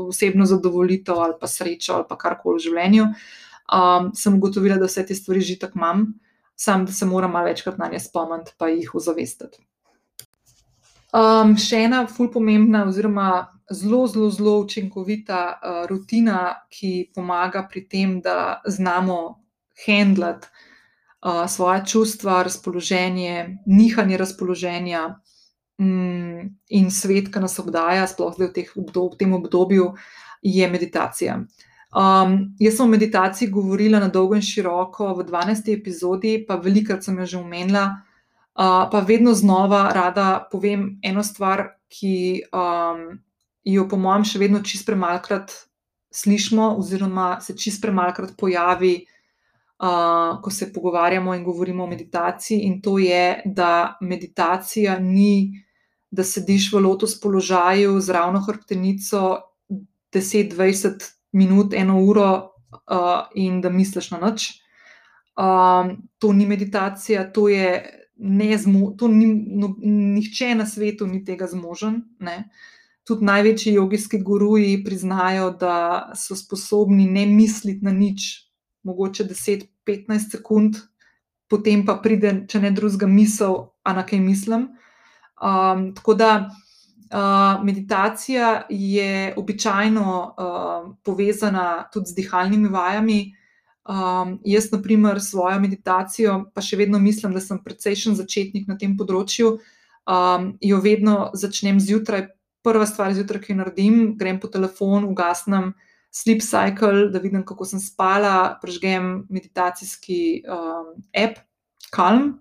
[0.08, 3.06] osebno zadovoljitev ali pa srečo ali pa karkoli v življenju.
[3.68, 6.04] Um, sem ugotovila, da vse te stvari že tako imam,
[6.56, 9.60] sam da se moram malo večkrat na nje spomniti, pa jih ozavestiti.
[11.14, 13.28] Um, še ena fulj pomembna, oziroma
[13.70, 19.20] zelo, zelo, zelo učinkovita uh, rutina, ki pomaga pri tem, da znamo
[19.86, 20.48] handlati
[21.26, 25.20] uh, svoje čustva, razpoloženje, nihanje razpoloženja
[25.80, 29.94] um, in svet, ki nas obdaja, sploh v, teh, v tem obdobju,
[30.42, 31.42] je meditacija.
[31.98, 35.72] Um, jaz sem o meditaciji govorila na dolgo in široko v 12.
[35.74, 37.86] epizodi, pa velikokrat sem jo že omenila,
[38.54, 43.18] uh, pa vedno znova rada povem eno stvar, ki um,
[43.64, 45.54] jo, po mojem, še vedno čist premalkrat
[46.12, 49.06] slišimo, oziroma se čist premalkrat pojavi,
[49.80, 55.63] uh, ko se pogovarjamo in govorimo o meditaciji, in to je, da meditacija ni,
[56.12, 59.40] da sediš v lotus položaju z ravno hrbtenico
[60.13, 62.30] 10-20 minut, eno uro
[62.72, 64.50] uh, in da misliš na noč.
[65.38, 69.08] Um, to ni meditacija, to je nezmožno,
[69.48, 72.02] no, nihče na svetu ni tega zmožen.
[72.20, 72.50] Ne?
[73.08, 78.47] Tudi največji jogijski guruji priznajo, da so sposobni ne misliti na nič,
[78.88, 80.80] mogoče 10-15 sekund,
[81.52, 84.69] potem pa pride, če ne drugega, misel, a na kaj mislim.
[85.38, 86.32] Um, tako da
[87.08, 93.34] Uh, meditacija je običajno uh, povezana tudi z dihalnimi vajami.
[93.88, 98.76] Um, jaz, na primer, svojo meditacijo, pa še vedno mislim, da sem precejšen začetnik na
[98.76, 99.54] tem področju,
[100.04, 102.28] um, jo vedno začnem zjutraj.
[102.67, 105.71] Prva stvar zjutraj, ki jo naredim, grem po telefon, ugasnem
[106.18, 111.44] sleep cycle, da vidim, kako sem spala, prežgem meditacijski um, app,
[111.94, 112.34] Calm,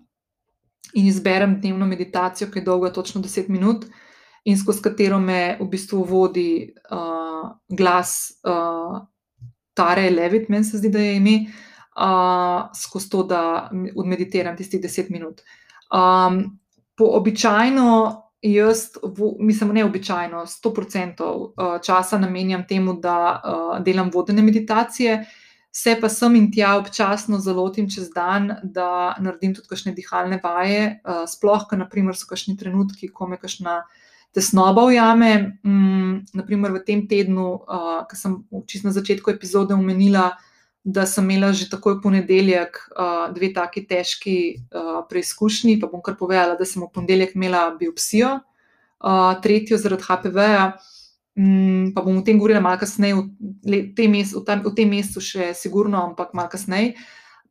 [0.97, 3.85] in izberem dnevno meditacijo, ki je dolga točno 10 minut
[4.47, 8.99] in skozi katero me v bistvu vodi uh, glas uh,
[9.75, 11.35] Tare Levit, meni se zdi, da je ime,
[11.99, 13.41] uh, skozi to, da
[13.95, 15.43] odmeditiram tistih deset minut.
[15.91, 16.57] Um,
[16.97, 17.87] po običajno,
[18.41, 18.89] jaz,
[19.39, 21.53] mislim, neobičajno, sto procentov
[21.85, 25.25] časa namenjam temu, da uh, delam vodene meditacije.
[25.71, 30.99] Se pa sem in tja občasno zalotim čez dan, da naredim tudi kakšne dihalne vaje,
[31.03, 33.81] uh, sploh, ker naprimer so kakšni trenutki, ko me kakšna
[34.33, 35.59] tesnoba ujame.
[35.65, 37.63] Um, naprimer, v tem tednu,
[38.09, 40.35] ki sem čisto na začetku epizode omenila,
[40.87, 46.15] da sem imela že takoj ponedeljek uh, dve taki težki uh, preizkušnji, pa bom kar
[46.15, 48.37] povedala, da sem v ponedeljek imela biopsijo,
[49.03, 50.69] uh, tretjo zaradi HPV-ja.
[51.37, 56.31] Um, pa bom o tem govorila malo kasneje, v, v tem mesecu še sigurno, ampak
[56.33, 56.95] malo kasneje.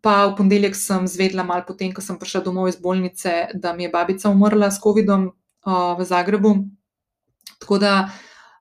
[0.00, 3.84] pa v ponedeljek sem zvedla, malo potem, ko sem prišla domov iz bolnice, da mi
[3.84, 6.52] je babica umrla s COVID-om uh, v Zagrebu.
[7.58, 8.08] Tako da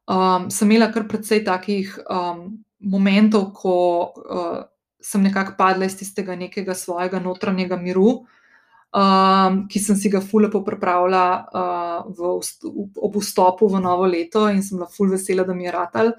[0.09, 3.75] um, sem imela kar precej takih um, momentov, ko
[4.13, 4.63] uh,
[5.01, 8.23] sem nekako padla iz tistega nekega svojega notranjega miru.
[8.95, 12.29] Um, ki sem si ga fulpo pripravila uh, v,
[13.03, 16.13] ob vstopu v novo leto, in sem bila fulp vesela, da mi je ratal.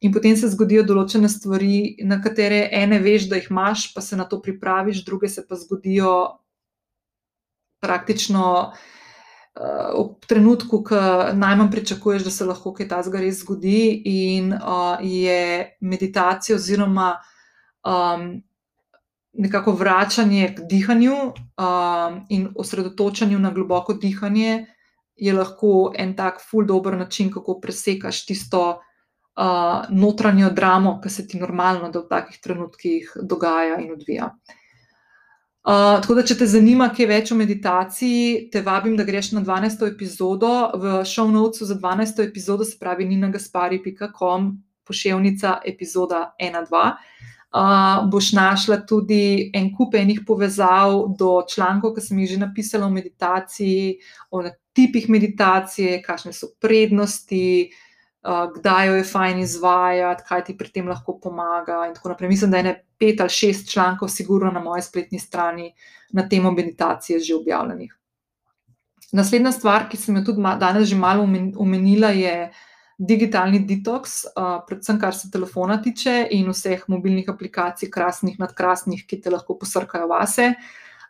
[0.00, 4.16] In potem se zgodijo določene stvari, na katere ene veš, da jih imaš, pa se
[4.16, 6.14] na to pripraviš, druge se pa zgodijo
[7.84, 8.80] praktično uh,
[9.60, 9.83] v
[10.26, 10.96] trenutku, ko
[11.32, 14.02] najmanj pričakuješ, da se lahko kaj takega res zgodi.
[14.10, 17.14] In uh, je meditacija oziroma
[17.84, 18.42] um,
[19.32, 24.66] nekako vračanje k dihanju um, in osredotočanju na globoko dihanje.
[25.16, 31.28] Je lahko en tak, ful, dober način, kako presekaš tisto, uh, notranjo dramo, ki se
[31.28, 34.32] ti normalno v takih trenutkih dogaja in odvija.
[34.34, 34.60] Uh,
[35.64, 39.86] tako da, če te zanima, kaj več o meditaciji, te vabim, da greš na 12.
[39.88, 40.50] epizodo.
[40.80, 42.20] V show notesu za 12.
[42.26, 44.50] epizodo, se pravi ninagaspari.com,
[44.84, 46.84] pošiljka epizoda 1-2.
[47.54, 52.88] Uh, boš našla tudi en kup enih povezav do člankov, ki sem jih že napisala
[52.88, 54.00] o meditaciji,
[54.34, 54.42] o
[54.74, 57.84] tipih meditacije, kakšne so prednosti, uh,
[58.24, 61.92] uh, kdaj jo je fajn izvajati, kaj ti pri tem lahko pomaga.
[62.20, 62.74] Mislim, da je ne
[63.04, 65.68] pet ali šest člankov, sigurno na moji spletni strani,
[66.16, 67.92] na temo meditacije že objavljenih.
[69.12, 71.22] Naslednja stvar, ki sem jo tudi danes že malo
[71.56, 72.48] omenila, je
[72.98, 74.22] digitalni detoks,
[74.68, 80.08] predvsem kar se telefona tiče in vseh mobilnih aplikacij, krasnih, nadkrasnih, ki te lahko posrkajo
[80.10, 80.54] vase.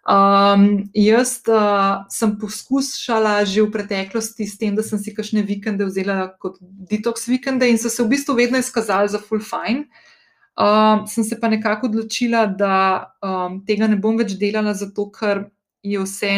[0.04, 5.86] Um, jaz uh, sem poskušala že v preteklosti s tem, da sem si kakšne vikende
[5.88, 9.88] vzela kot detox vikende in so se v bistvu vedno izkazali za full fine.
[10.54, 15.48] Um, sem se pa nekako odločila, da um, tega ne bom več delala, zato ker
[15.82, 16.30] je vse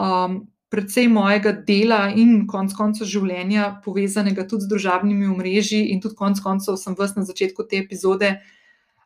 [0.00, 0.38] um,
[0.72, 6.40] predvsej mojega dela in konec koncev življenja povezanega tudi z družabnimi omrežji in tudi konec
[6.40, 8.38] koncev sem vas na začetku te epizode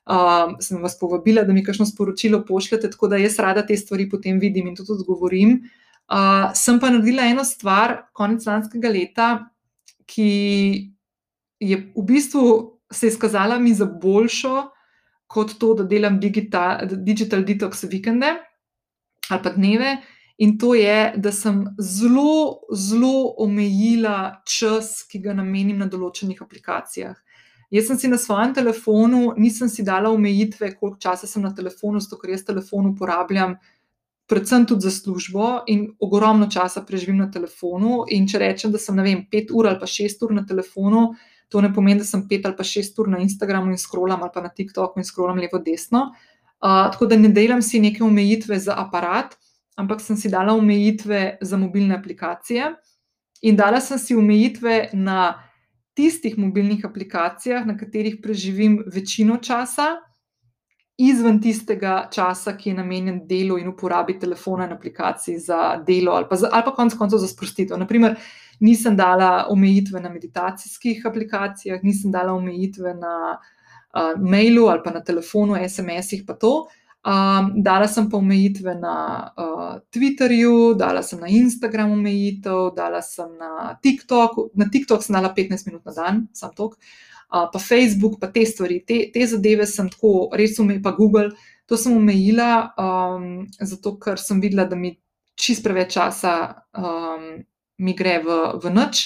[0.04, 4.08] um, sem vas povabila, da mi kakšno sporočilo pošljete, tako da jaz rada te stvari
[4.10, 5.62] potem vidim in tudi odgovorim.
[6.04, 9.28] Uh, sem pa naredila eno stvar konec lanskega leta,
[10.06, 10.92] ki
[11.64, 14.70] je v bistvu se izkazala mi za boljšo,
[15.26, 18.34] kot to, da delam digital, digital detox vikende
[19.30, 19.96] ali pa dneve.
[20.38, 27.14] In to je, da sem zelo, zelo omejila čas, ki ga namenim na določenih aplikacijah.
[27.70, 32.02] Jaz sem si na svojem telefonu, nisem si dala omejitve, koliko časa sem na telefonu,
[32.02, 33.56] zato ker jaz telefon uporabljam
[34.26, 38.04] predvsem tudi za službo in ogromno časa preživim na telefonu.
[38.08, 41.10] In če rečem, da sem vem, pet ur ali pa šest ur na telefonu,
[41.48, 44.32] to ne pomeni, da sem pet ali pa šest ur na Instagramu in scrollam ali
[44.34, 46.10] pa na TikToku in scrollam levo-desno.
[46.64, 49.36] Uh, tako da ne delam si neke omejitve za aparat,
[49.76, 52.72] ampak sem si dala omejitve za mobilne aplikacije
[53.42, 55.34] in dala sem si omejitve na
[55.94, 59.96] tistih mobilnih aplikacijah, na katerih preživim večino časa,
[60.98, 66.26] izven tistega časa, ki je namenjen delu in uporabi telefona in aplikacij za delo, ali
[66.30, 67.78] pa, za, ali pa konec koncev za sprostitev.
[67.78, 68.16] Naprimer,
[68.60, 73.14] nisem dala omejitve na meditacijskih aplikacijah, nisem dala omejitve na
[73.94, 76.66] uh, mailu ali pa na telefonu, SMS-ih, pa to.
[77.04, 78.96] Um, dala sem pa omejitve na
[79.36, 84.50] uh, Twitterju, dala sem na Instagramu omejitev, dala sem na TikToku.
[84.54, 86.78] Na TikTok sem dala 15 minut na dan, sam tok,
[87.28, 91.34] uh, pa Facebook, pa te stvari, te, te zadeve sem tako res umela, pa Google.
[91.68, 94.94] To sem omejila, um, zato ker sem videla, da mi
[95.36, 96.34] čist preveč časa
[96.72, 97.44] um,
[97.78, 99.04] mi gre v, v noč.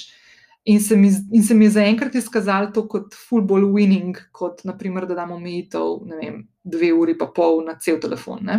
[0.68, 5.06] In se, mi, in se mi je zaenkrat izkazalo to kot football winning, kot naprimer,
[5.08, 8.42] da damo omejitev, ne vem, dve uri pa pol na cel telefon.
[8.44, 8.58] Ne?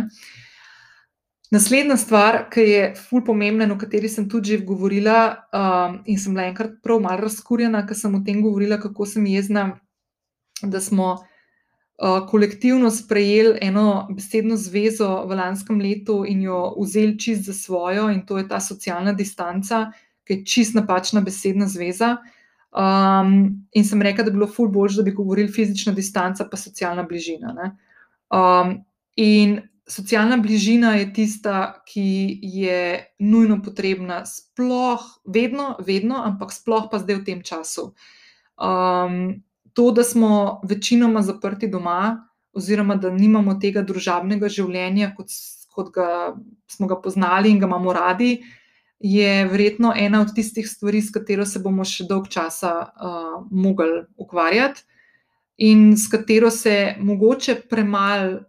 [1.54, 6.34] Naslednja stvar, ki je ful pomembna, o kateri sem tudi že govorila, um, in sem
[6.34, 9.64] bila enkrat prav malo razkurjena, ker sem o tem govorila, kako sem jezna,
[10.62, 11.16] da smo
[12.00, 18.22] kolektivno sprejeli eno besedno zvezo v lanskem letu in jo vzeli čist za svojo, in
[18.26, 19.90] to je ta socialna distanca
[20.30, 22.16] ki je čist napačna besedna zveza.
[22.70, 26.56] Um, in sem rekla, da bi bilo ful bolj, da bi govorili fizična distanca, pa
[26.56, 27.72] socialna bližina.
[28.30, 28.76] Um,
[29.16, 29.58] in
[29.90, 37.18] socialna bližina je tista, ki je nujno potrebna, sploh, vedno, vedno, ampak sploh pa zdaj
[37.18, 37.90] v tem času.
[38.54, 39.42] Um,
[39.74, 45.30] to, da smo večinoma zaprti doma, oziroma da nimamo tega družabnega življenja, kot,
[45.70, 46.34] kot ga
[46.70, 48.40] smo ga poznali in ga imamo radi,
[49.00, 54.02] je verjetno ena od tistih stvari, s katero se bomo še dolg časa uh, mogli
[54.20, 54.84] ukvarjati
[55.60, 58.40] in s katero se mogoče premalo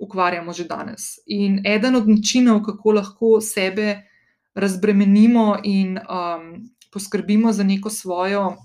[0.00, 1.18] ukvarjamo že danes.
[1.26, 4.02] In eden od načinov, kako lahko sebe
[4.54, 8.56] razbremenimo in um, poskrbimo za neko svojo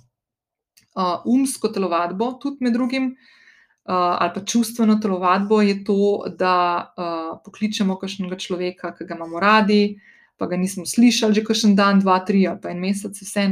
[0.95, 6.55] uh, umsko telovadbo, tudi med drugim, uh, ali pa čustveno telovadbo, je to, da
[6.97, 9.99] uh, pokličemo kakšnega človeka, ki ga imamo radi,
[10.37, 13.47] pa ga nismo slišali že kakšen dan, dva, tri ali pa en mesec, vse.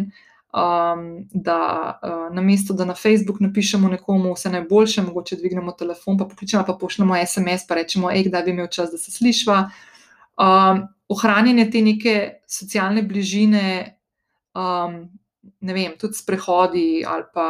[0.52, 1.58] Um, da
[2.04, 6.66] uh, na mesto, da na Facebook napišemo nekomu vse najboljše, mogoče dvignemo telefon, pa pokličemo,
[6.68, 9.62] pa pošljemo SMS, pa rečemo, hej, kdaj bi imel čas, da se slišva.
[10.36, 12.16] Um, ohranjanje te neke
[12.48, 13.96] socialne bližine,
[14.56, 15.08] um,
[15.62, 17.48] ne vem, tudi sprehodi ali pa.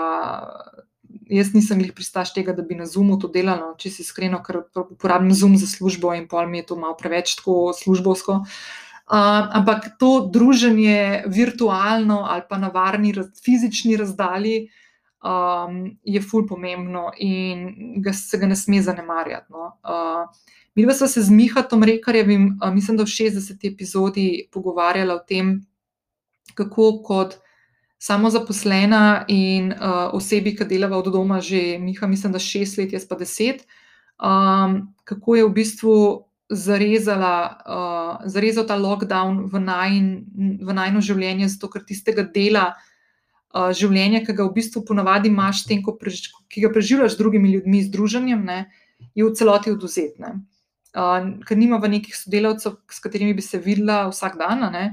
[1.31, 4.39] Jaz nisem jih pristaš tega, da bi na Zoomu to delala, no, če si iskreno,
[4.43, 8.35] ker uporabljam Zoom za službo in pol mi je to malo preveč tako službovsko.
[9.11, 13.11] Uh, ampak to druženje virtualno ali pa na varni
[13.43, 14.69] fizični razdalji
[15.19, 17.67] um, je fulj pomembno in
[18.03, 19.51] ga, se ga ne sme zanemarjati.
[19.51, 19.71] No.
[19.83, 23.73] Uh, Mi smo se z Mihatom Rekarjevim, mislim, da v 60.
[23.73, 25.65] epizodi pogovarjali o tem,
[26.55, 27.35] kako kot
[28.01, 33.05] samozaposlena in uh, osebi, ki delava od doma že, Miha, mislim, da šest let, jaz
[33.05, 33.65] pa deset,
[34.17, 35.95] um, kako je v bistvu
[36.49, 40.07] zarezala, uh, zarezal ta lockdown v, najn,
[40.65, 45.67] v najno življenje, zato ker tistega dela uh, življenja, ki ga v bistvu ponavadi imaš,
[45.69, 48.65] tem, prež, ki ga preživljaš z drugimi ljudmi, z druženjem, ne,
[49.13, 50.41] je v celoti oduzetne
[50.95, 54.85] uh, ker nimamo nekih sodelavcev, s katerimi bi se videla vsak dan, ne,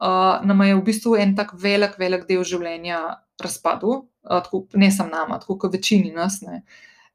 [0.00, 3.00] uh, nam je v bistvu en tak velik, velik del življenja
[3.42, 6.40] razpadel, uh, tako, ne samo nama, tako kot večini nas.
[6.42, 6.62] Ne.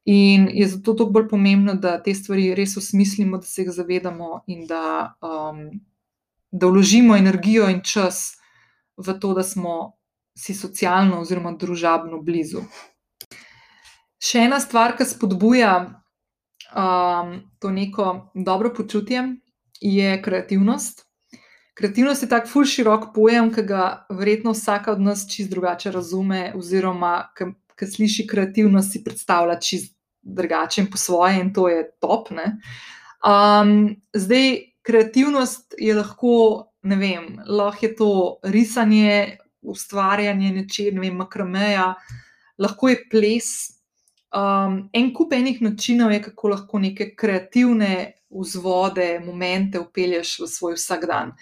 [0.05, 4.43] In je zato toliko bolj pomembno, da te stvari res osmislimo, da se jih zavedamo
[4.51, 5.69] in da, um,
[6.51, 8.35] da vložimo energijo in čas
[8.97, 9.95] v to, da smo
[10.35, 12.65] si socialno oziroma družabno blizu.
[14.23, 15.71] Še ena stvar, ki spodbuja
[16.73, 19.23] um, to neko dobro počutje,
[19.79, 21.05] je kreativnost.
[21.73, 26.51] Kreativnost je tako ful širok pojem, ki ga verjetno vsaka od nas čist drugače razume,
[26.55, 32.29] oziroma ki sliši kreativnost, si predstavlja čist drugače in po svoje, in to je top.
[32.31, 36.35] Um, zdaj, kreativnost je lahko,
[36.83, 38.11] ne vem, lahko je to
[38.43, 41.93] risanje, ustvarjanje nečesa, ne vem, makrameja,
[42.61, 43.73] lahko je ples,
[44.33, 50.73] Um, en kup enih načinov je, kako lahko neke kreativne vzvode, momente upelješ v svoj
[50.79, 51.35] vsakdan.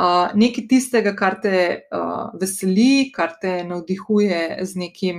[0.00, 1.56] Uh, nekaj tistega, kar te
[1.92, 5.18] uh, veseli, kar te navdihuje z, nekim,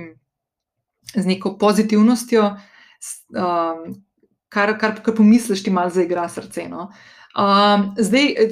[1.14, 2.48] z neko pozitivnostjo,
[3.36, 3.84] um,
[4.50, 6.66] kar, kar, kar pomisliš, ti malo zaigra srce.
[6.72, 6.88] No?
[7.32, 8.50] Um, zdaj, eh,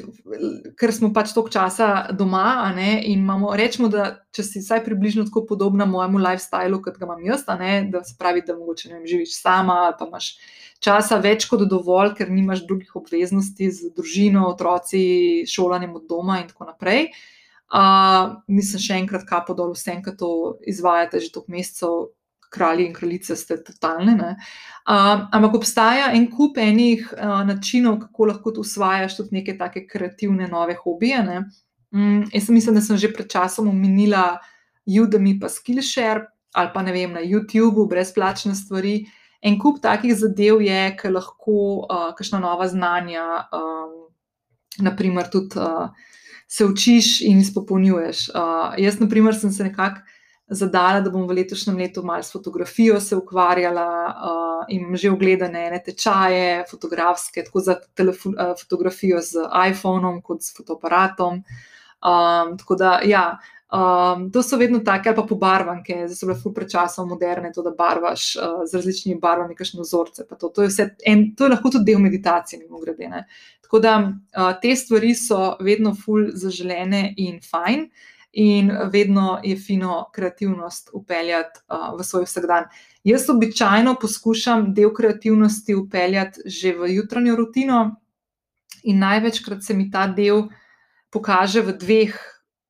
[0.80, 5.26] ker smo pač toliko časa doma, ne, in imamo, rečemo, da če si vsaj približno
[5.28, 8.94] tako podobna mojemu lifestylu, kot ga imam jaz, ne, da se pravi, da mogoče ne
[8.94, 10.30] vem, živiš sama, pa imaš
[10.80, 16.48] časa več kot dovolj, ker nimaš drugih obveznosti z družino, otroci, šolanjem od doma in
[16.48, 17.10] tako naprej.
[17.70, 22.08] Uh, mislim, še enkrat, kapo dol vsem, ki to izvajate že toliko mesecev,
[22.50, 24.14] kralji in kraljice ste totalne.
[24.90, 30.48] Uh, ampak obstaja en kup enih uh, načinov, kako lahko usvajaš tudi neke take kreativne
[30.48, 31.22] nove hobije.
[31.92, 34.38] Um, jaz mislim, da sem že pred časom omenila
[34.86, 39.04] Udemy, pa Skillshare ali pa ne vem na YouTubu, brezplačne stvari.
[39.42, 43.92] En kup takih zadev je, ki lahko uh, kakšna nova znanja, um,
[44.84, 45.88] naprimer, tudi uh,
[46.50, 48.28] se učiš in izpopolnjuješ.
[48.34, 50.02] Uh, jaz, naprimer, sem se nekako
[50.50, 55.66] zadala, da bom v letošnjem letu malo s fotografijo se ukvarjala uh, in že ogledane
[55.66, 61.42] ene tečaje, fotografske, tako za telefon, uh, fotografijo z iPhonom, kot s fotoaparatom.
[62.00, 63.38] Um, tako da, ja,
[63.70, 67.62] um, to so vedno take, ali pa pobarvanke, zdaj so bile fu prečasov moderne, to,
[67.62, 70.26] da barvaš uh, z različnimi barvami, kakšne vzorce.
[70.38, 73.08] To, to, je en, to je lahko tudi del meditacije, mimo grede.
[73.08, 73.26] Ne.
[73.62, 77.90] Tako da uh, te stvari so vedno ful zaželene in fajn
[78.32, 82.68] in vedno je fino kreativnost upeljati uh, v svoj vsakdan.
[83.04, 87.96] Jaz običajno poskušam del kreativnosti upeljati že v jutranjo rutino,
[88.82, 90.48] in največkrat se mi ta del
[91.10, 92.14] pokaže v dveh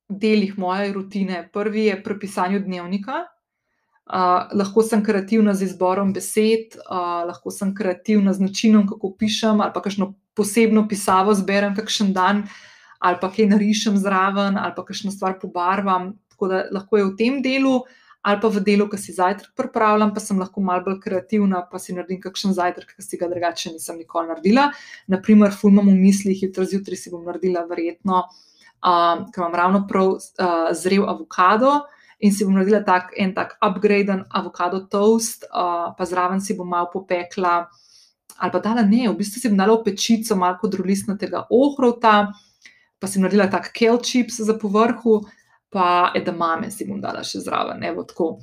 [0.09, 1.49] delih moje rutine.
[1.53, 3.27] Prvi je pri pisanju dnevnika.
[4.11, 9.61] Uh, lahko sem kreativna z izborom besed, uh, lahko sem kreativna z načinom, kako pišem,
[9.61, 12.70] ali pa kakšno posebno pisavo zberem, kakšen dan, uh,
[13.01, 16.13] ali pa kaj narišem zraven, ali pa kakšno stvar pobarvam.
[16.29, 17.79] Tako da lahko je v tem delu,
[18.21, 21.81] ali pa v delu, ki si zajtrk pripravljam, pa sem lahko malo bolj kreativna, pa
[21.81, 24.69] si naredim kakšen zajtrk, ki si ga drugače nisem nikoli naredila.
[25.09, 28.27] Naprimer, fulmam v mislih, jutri zjutraj si bom naredila verjetno,
[28.85, 31.81] um, ker imam ravno prav uh, zrel avokado.
[32.21, 36.69] In si bom naredila tak, en tak upgraden avokado toast, uh, pa zraven si bom
[36.69, 37.63] malo popekla
[38.41, 42.33] ali pa dala ne, v bistvu sem dala v pečico malo drolistnega ohrovta,
[43.01, 45.21] pa sem naredila tak kel čips za povrhu,
[45.71, 48.35] pa edamame si bom dala še zraven, evo tako.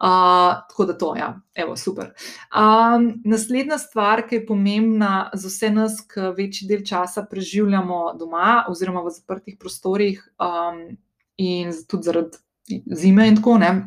[0.00, 2.14] Uh, tako da to, ja, evo, super.
[2.56, 8.62] Um, naslednja stvar, ki je pomembna za vse nas, ki večji del časa preživljamo doma,
[8.72, 10.86] oziroma v zaprtih prostorih, um,
[11.36, 12.40] in tudi zaradi
[12.96, 13.84] zime, in tako naprej,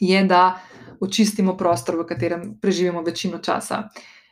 [0.00, 0.60] je, da
[1.00, 3.86] očistimo prostor, v katerem preživimo večino časa.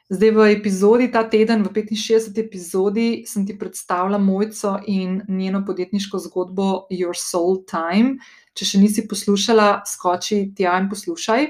[0.09, 2.33] Zdaj, v epizodi ta teden, v 65.
[2.41, 8.17] epizodi, sem ti predstavila Mojco in njeno podjetniško zgodbo Your Soul Time.
[8.57, 11.45] Če še nisi poslušala, skoči tja in poslušaj.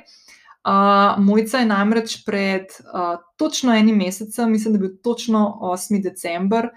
[0.67, 6.03] Uh, Mojca je namreč pred uh, točno enim mesecem, mislim, da je bil točno 8.
[6.03, 6.73] december,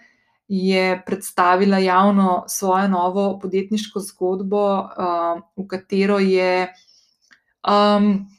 [0.48, 6.70] je predstavila javno svojo novo podjetniško zgodbo, uh, v katero je.
[7.66, 8.30] Um,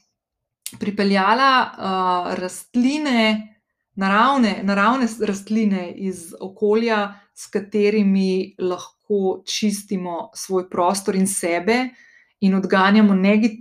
[0.79, 3.57] pripeljala uh, rastline,
[3.95, 11.89] naravne, naravne rastline iz okolja, s katerimi lahko čistimo svoj prostor in sebe,
[12.39, 13.15] in odganjamo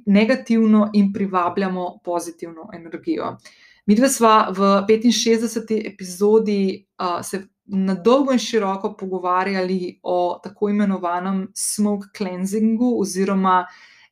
[0.07, 3.37] negativno in privabljamo pozitivno energijo.
[3.87, 5.93] Mi dve smo v 65.
[5.93, 13.67] epizodi uh, se na dolgo in široko pogovarjali o tako imenovanem smoke cleansingu oziroma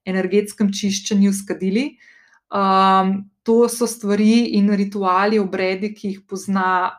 [0.04, 1.84] energetskem čiščenju s kadili.
[1.84, 2.10] Uh,
[2.50, 6.90] Um, to so stvari in rituali, obredi, ki jih pozna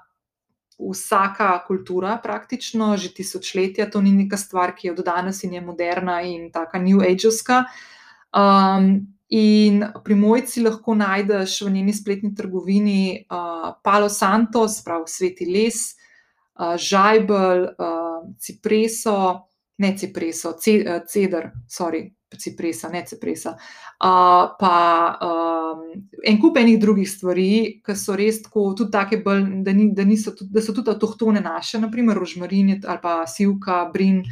[0.81, 3.89] vsaka kultura, praktično že tisočletja.
[3.91, 7.65] To ni neka stvar, ki je od danes in je moderna in tako New Ageovska.
[8.33, 15.45] Um, in pri mojci lahko najdeš v njeni spletni trgovini uh, Palo Santo, sprav sveti
[15.45, 15.95] les,
[16.59, 22.05] uh, žajbel, uh, cipreso, ne cipreso, cedar, sorry,
[22.37, 23.55] cipresa, ne cipresa,
[24.03, 29.43] uh, pa um, en kup enih drugih stvari, ki so res tako, tudi take, bolj,
[29.65, 34.23] da, ni, da, niso, da so tudi avtohtone naše, naprimer rožmarin ali pa sivka, brin.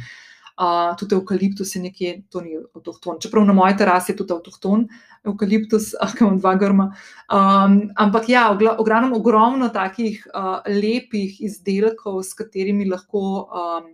[0.60, 3.16] Uh, tudi eukaliptus je nekje, to ni avtohton.
[3.16, 4.82] Čeprav na moji terasi je tudi avtohton,
[5.24, 6.90] eukaliptus, ah, imam dva grma.
[7.32, 13.88] Um, ampak ja, ogromno, ogromno takih uh, lepih izdelkov, s katerimi lahko um,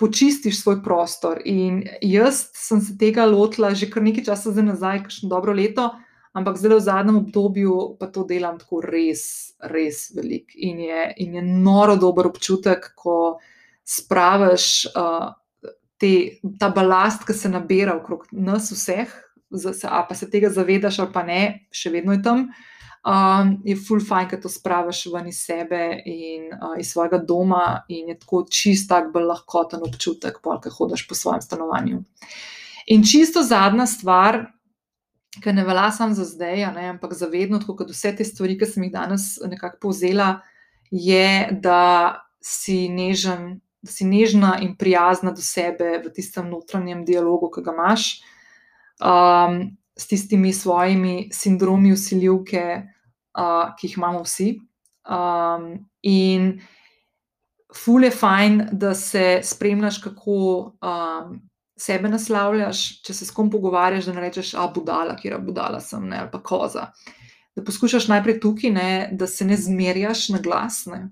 [0.00, 1.40] počistiš svoj prostor.
[1.44, 5.90] In jaz sem se tega lotila že kar nekaj časa nazaj, kakšno dobro leto,
[6.32, 10.56] ampak zdaj v zadnjem obdobju pa to delam tako res, res velik.
[10.56, 13.38] In je, in je noro dober občutek, ko
[13.84, 15.34] spraviš uh,
[16.00, 19.10] te, ta balast, ki se nabira okrog nas vseh.
[19.84, 21.42] A pa se tega zavedaš, ali pa ne,
[21.74, 22.48] še vedno je tam.
[22.48, 27.18] Uh, um, je full fajn, da to spraviš ven iz sebe in uh, iz svojega
[27.18, 32.02] doma, in je tako čist, tako bolj lahkoten občutek, polk hodiš po svojem stanovanju.
[32.86, 34.44] In čisto zadnja stvar,
[35.42, 38.58] ki ne velja samo za zdaj, ne, ampak za vedno, tako kot vse te stvari,
[38.58, 40.40] ki sem jih danes nekako povzela,
[40.90, 43.60] je, da si nežen.
[43.80, 48.02] Da si nežna in prijazna do sebe v tistem notranjem dialogu, ki ga imaš.
[49.00, 52.64] Um, s tistimi svojimi sindromi usiljivke,
[53.36, 54.54] uh, ki jih imamo vsi.
[55.04, 55.72] Um,
[56.02, 56.54] in
[57.76, 60.36] ful je fajn, da se spremljaš, kako
[60.80, 61.36] um,
[61.80, 65.80] sebe naslavljaš, če se s kom pogovarjaš, da ne rečeš, a budala, kjer je budala
[65.84, 66.90] sem, ne, ali pa koza.
[67.56, 71.02] Da poskušaš najprej tukaj, ne, da se ne zmerjaš na glasne.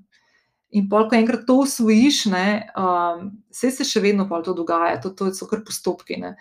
[0.77, 5.13] In pol, ko enkrat to usvojiš, ne, um, vse se še vedno to dogaja, to,
[5.17, 6.21] to so kar postopki.
[6.21, 6.37] Ne.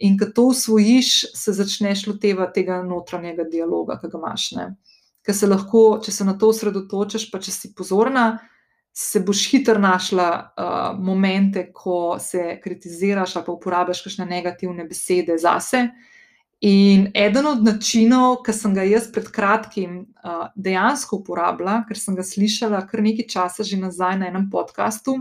[0.00, 4.46] In ko to usvojiš, se začneš lotevati tega notranjega dialoga, ki ga imaš.
[5.26, 8.38] Ker se lahko, če se na to osredotočiš, pa če si pozorna,
[8.96, 15.36] se boš hitro našla uh, momente, ko se kritiziraš ali pa uporabiš kakšne negativne besede
[15.38, 15.90] zase.
[16.64, 22.16] In eden od načinov, ki sem ga jaz pred kratkim uh, dejansko uporabljala, ker sem
[22.16, 25.18] ga slišala kar nekaj časa že nazaj na enem podkastu,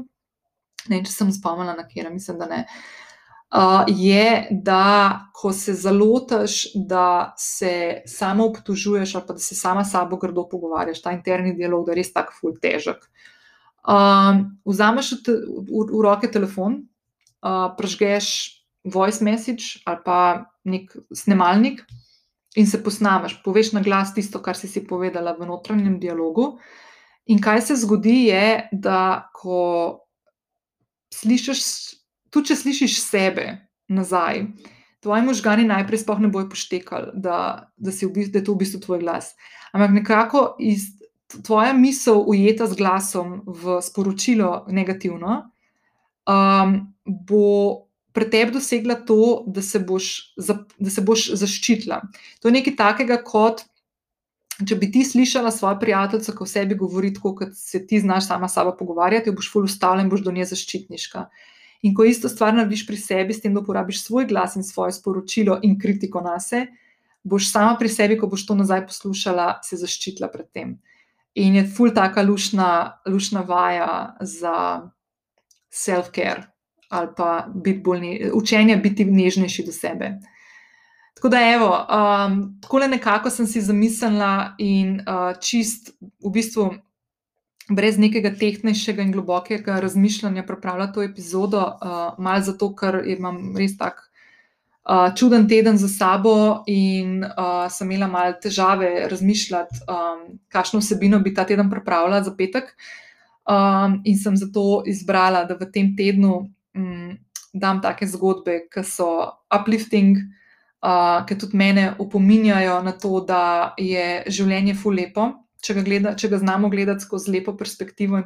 [0.87, 2.63] ne vem, če sem spomnila na kjer, mislim, da ne.
[2.63, 2.98] Uh,
[3.87, 9.91] je, da ko se zalotaš, da se samo obtožuješ, ali pa da se sama s
[9.91, 13.07] sabo grdo pogovarjaš, ta interni dialog, da je res tako ful težek.
[13.89, 16.83] Um, vzameš v, v, v roke telefon,
[17.41, 20.19] uh, prežgeš voice message ali pa
[20.63, 21.81] nek snemalnik
[22.55, 26.59] in se posnameš, poveš na glas tisto, kar si si povedala v notranjem dialogu.
[27.29, 30.05] In kaj se zgodi, je, da ko
[31.13, 31.98] slišiš
[32.33, 33.47] tudi če slišiš sebe
[33.89, 34.45] nazaj,
[35.03, 38.61] tvoji možgani najprej sploh ne bojo poštekali, da, da, v bistvu, da je to v
[38.63, 39.33] bistvu tvoj glas.
[39.73, 40.89] Ampak nekako iz
[41.45, 45.43] tvoja misel ujeta z glasom v sporočilo negativno,
[46.29, 47.85] um, bo.
[48.09, 50.33] Pri tebi dosegla to, da se, boš,
[50.81, 51.99] da se boš zaščitila.
[52.41, 53.61] To je nekaj takega, kot
[54.67, 58.27] če bi ti slišala svojo prijateljico, ko v sebi govori tako, kot se ti znaš
[58.27, 61.27] sama s sabo pogovarjati, boš ful ustavljen in boš do nje zaščitniška.
[61.81, 64.97] In ko isto stvar narediš pri sebi, s tem, da uporabiš svoj glas in svoje
[64.97, 66.73] sporočilo in kritiko na sebe,
[67.23, 70.77] boš sama pri sebi, ko boš to nazaj poslušala, se zaščitila pred tem.
[71.39, 74.55] In je ful taka lušna, lušna vaja za
[75.69, 76.49] self-care
[76.89, 80.07] ali pa biti bolj ne, učenje biti nežnejši do sebe.
[81.15, 86.69] Tako da, evo, um, tako le nekako sem si zamislila in uh, čist v bistvu
[87.69, 93.77] brez nekega tehnejšega in globokega razmišljanja pripravila to epizodo, uh, malo zato, ker imam res
[93.77, 94.01] tak
[94.89, 101.19] uh, čuden teden za sabo in uh, sem imela malo težave razmišljati, um, kakšno vsebino
[101.19, 102.73] bi ta teden pripravila za petek.
[103.49, 107.17] Um, in sem zato izbrala, da v tem tednu um,
[107.53, 110.17] dam take zgodbe, ki so uplifting,
[110.85, 115.31] uh, ki tudi mene opominjajo na to, da je življenje fulepo.
[115.59, 118.25] Če ga, gleda, če ga znamo gledati skozi lepo perspektivo in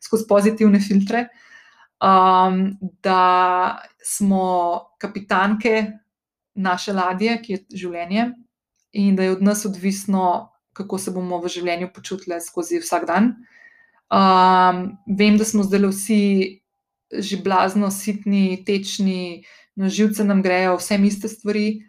[0.00, 1.26] skozi pozitivne filtre,
[2.00, 2.70] um,
[3.04, 4.46] da smo
[4.98, 5.82] kapitanke
[6.54, 8.30] naše ladje, ki je življenje,
[8.96, 13.34] in da je od nas odvisno, kako se bomo v življenju počutili skozi vsak dan.
[14.08, 16.22] Um, vem, da smo zdaj vsi
[17.12, 19.44] že blazno, sitni, tečni,
[19.78, 21.86] na živce nam grejo vse iste stvari.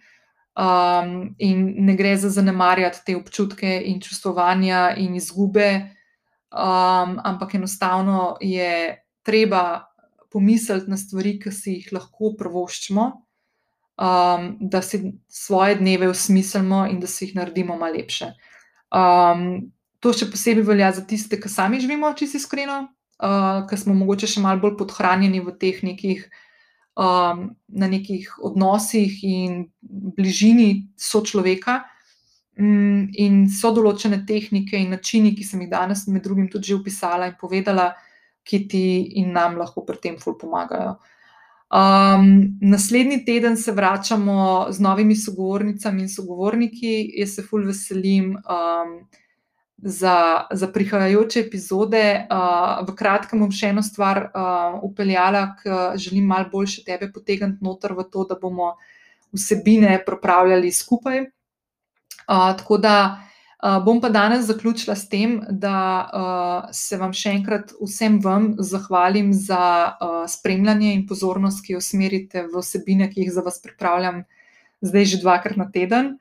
[0.58, 5.68] Um, in ne gre za zanemarjati te občutke in čustvovanja in izgube,
[6.50, 9.86] um, ampak enostavno je treba
[10.32, 13.06] pomisliti na stvari, ki si jih lahko prvoščimo,
[14.02, 18.32] um, da si svoje dneve usmislimo in da si jih naredimo malo lepše.
[18.90, 22.82] Um, to še posebej velja za tiste, ki sami živimo, če si iskreno,
[23.22, 26.28] uh, ki smo mogoče še malo bolj podhranjeni v teh nekih.
[26.98, 29.68] Um, na nekih odnosih in
[30.18, 31.84] bližini sočloveka,
[32.58, 36.80] um, in so določene tehnike in načini, ki sem jih danes, med drugim, tudi že
[36.80, 37.92] opisala in povedala,
[38.48, 38.88] ki ti
[39.22, 40.96] in nam lahko pri tem ful pomagajo.
[41.68, 46.94] Um, naslednji teden se vračamo z novimi sogovornicami in sogovorniki.
[47.20, 48.94] Jaz se ful veselim um,
[49.78, 52.28] za, za prihajajoče epizode.
[52.32, 57.64] Uh, v kratkem bom še eno stvar uh, upeljala, ker želim malo boljše tebe potegniti
[57.66, 58.76] noter v to, da bomo
[59.36, 61.28] vsebine pripravljali skupaj.
[62.28, 63.24] Uh, tako da.
[63.58, 68.52] Uh, bom pa danes zaključila s tem, da uh, se vam še enkrat vsem vam
[68.62, 73.58] zahvalim za uh, spremljanje in pozornost, ki jo usmerite v vsebine, ki jih za vas
[73.64, 74.22] pripravljam
[74.86, 76.14] zdaj že dvakrat na teden.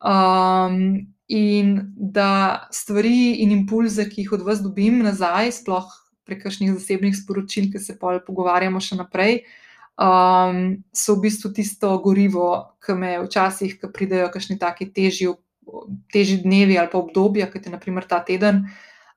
[0.00, 5.88] Um, in da stvari in impulze, ki jih od vas dobim nazaj, sploh
[6.28, 9.42] prek kakšnih zasebnih sporočil, ki se pa pogovarjamo še naprej,
[10.00, 15.32] um, so v bistvu tisto gorivo, ki me včasih, ki pridejo kakšni taki težji
[16.12, 18.64] težji dnevi ali pa obdobja, kot je naprimer ta teden,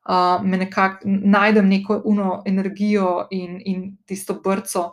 [0.10, 4.92] uh, me nekako najdem neko uno energijo in, in tisto brco,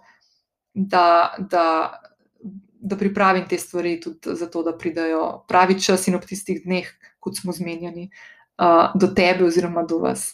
[0.74, 2.00] da, da,
[2.78, 6.86] da pripravim te stvari tudi zato, da pridajo pravi čas in ob tistih dneh,
[7.28, 8.08] kot smo zmenjeni,
[8.58, 10.32] uh, do tebe oziroma do vas.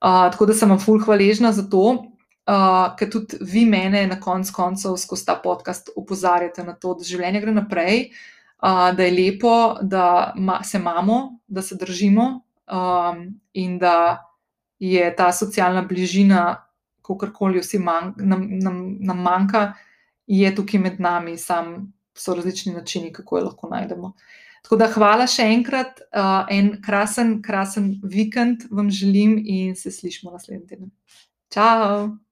[0.00, 2.12] Uh, tako da sem vam fulh hvaležna za to.
[2.46, 7.02] Uh, ker tudi vi mene na koncu koncev skozi ta podcast opozarjate na to, da
[7.02, 8.04] življenje gre naprej,
[8.62, 10.32] uh, da je lepo, da
[10.62, 12.28] se imamo, da se držimo
[12.70, 14.22] um, in da
[14.78, 16.62] je ta socialna bližina,
[17.02, 19.72] kako koli vsi man, nam, nam, nam manjka,
[20.26, 24.12] je tukaj med nami, sam so različni načini, kako jo lahko najdemo.
[24.66, 30.32] Tako da hvala še enkrat, uh, en krasen, krasen vikend vam želim in se slišmo
[30.34, 30.90] naslednji teden.
[31.54, 32.25] Ciao!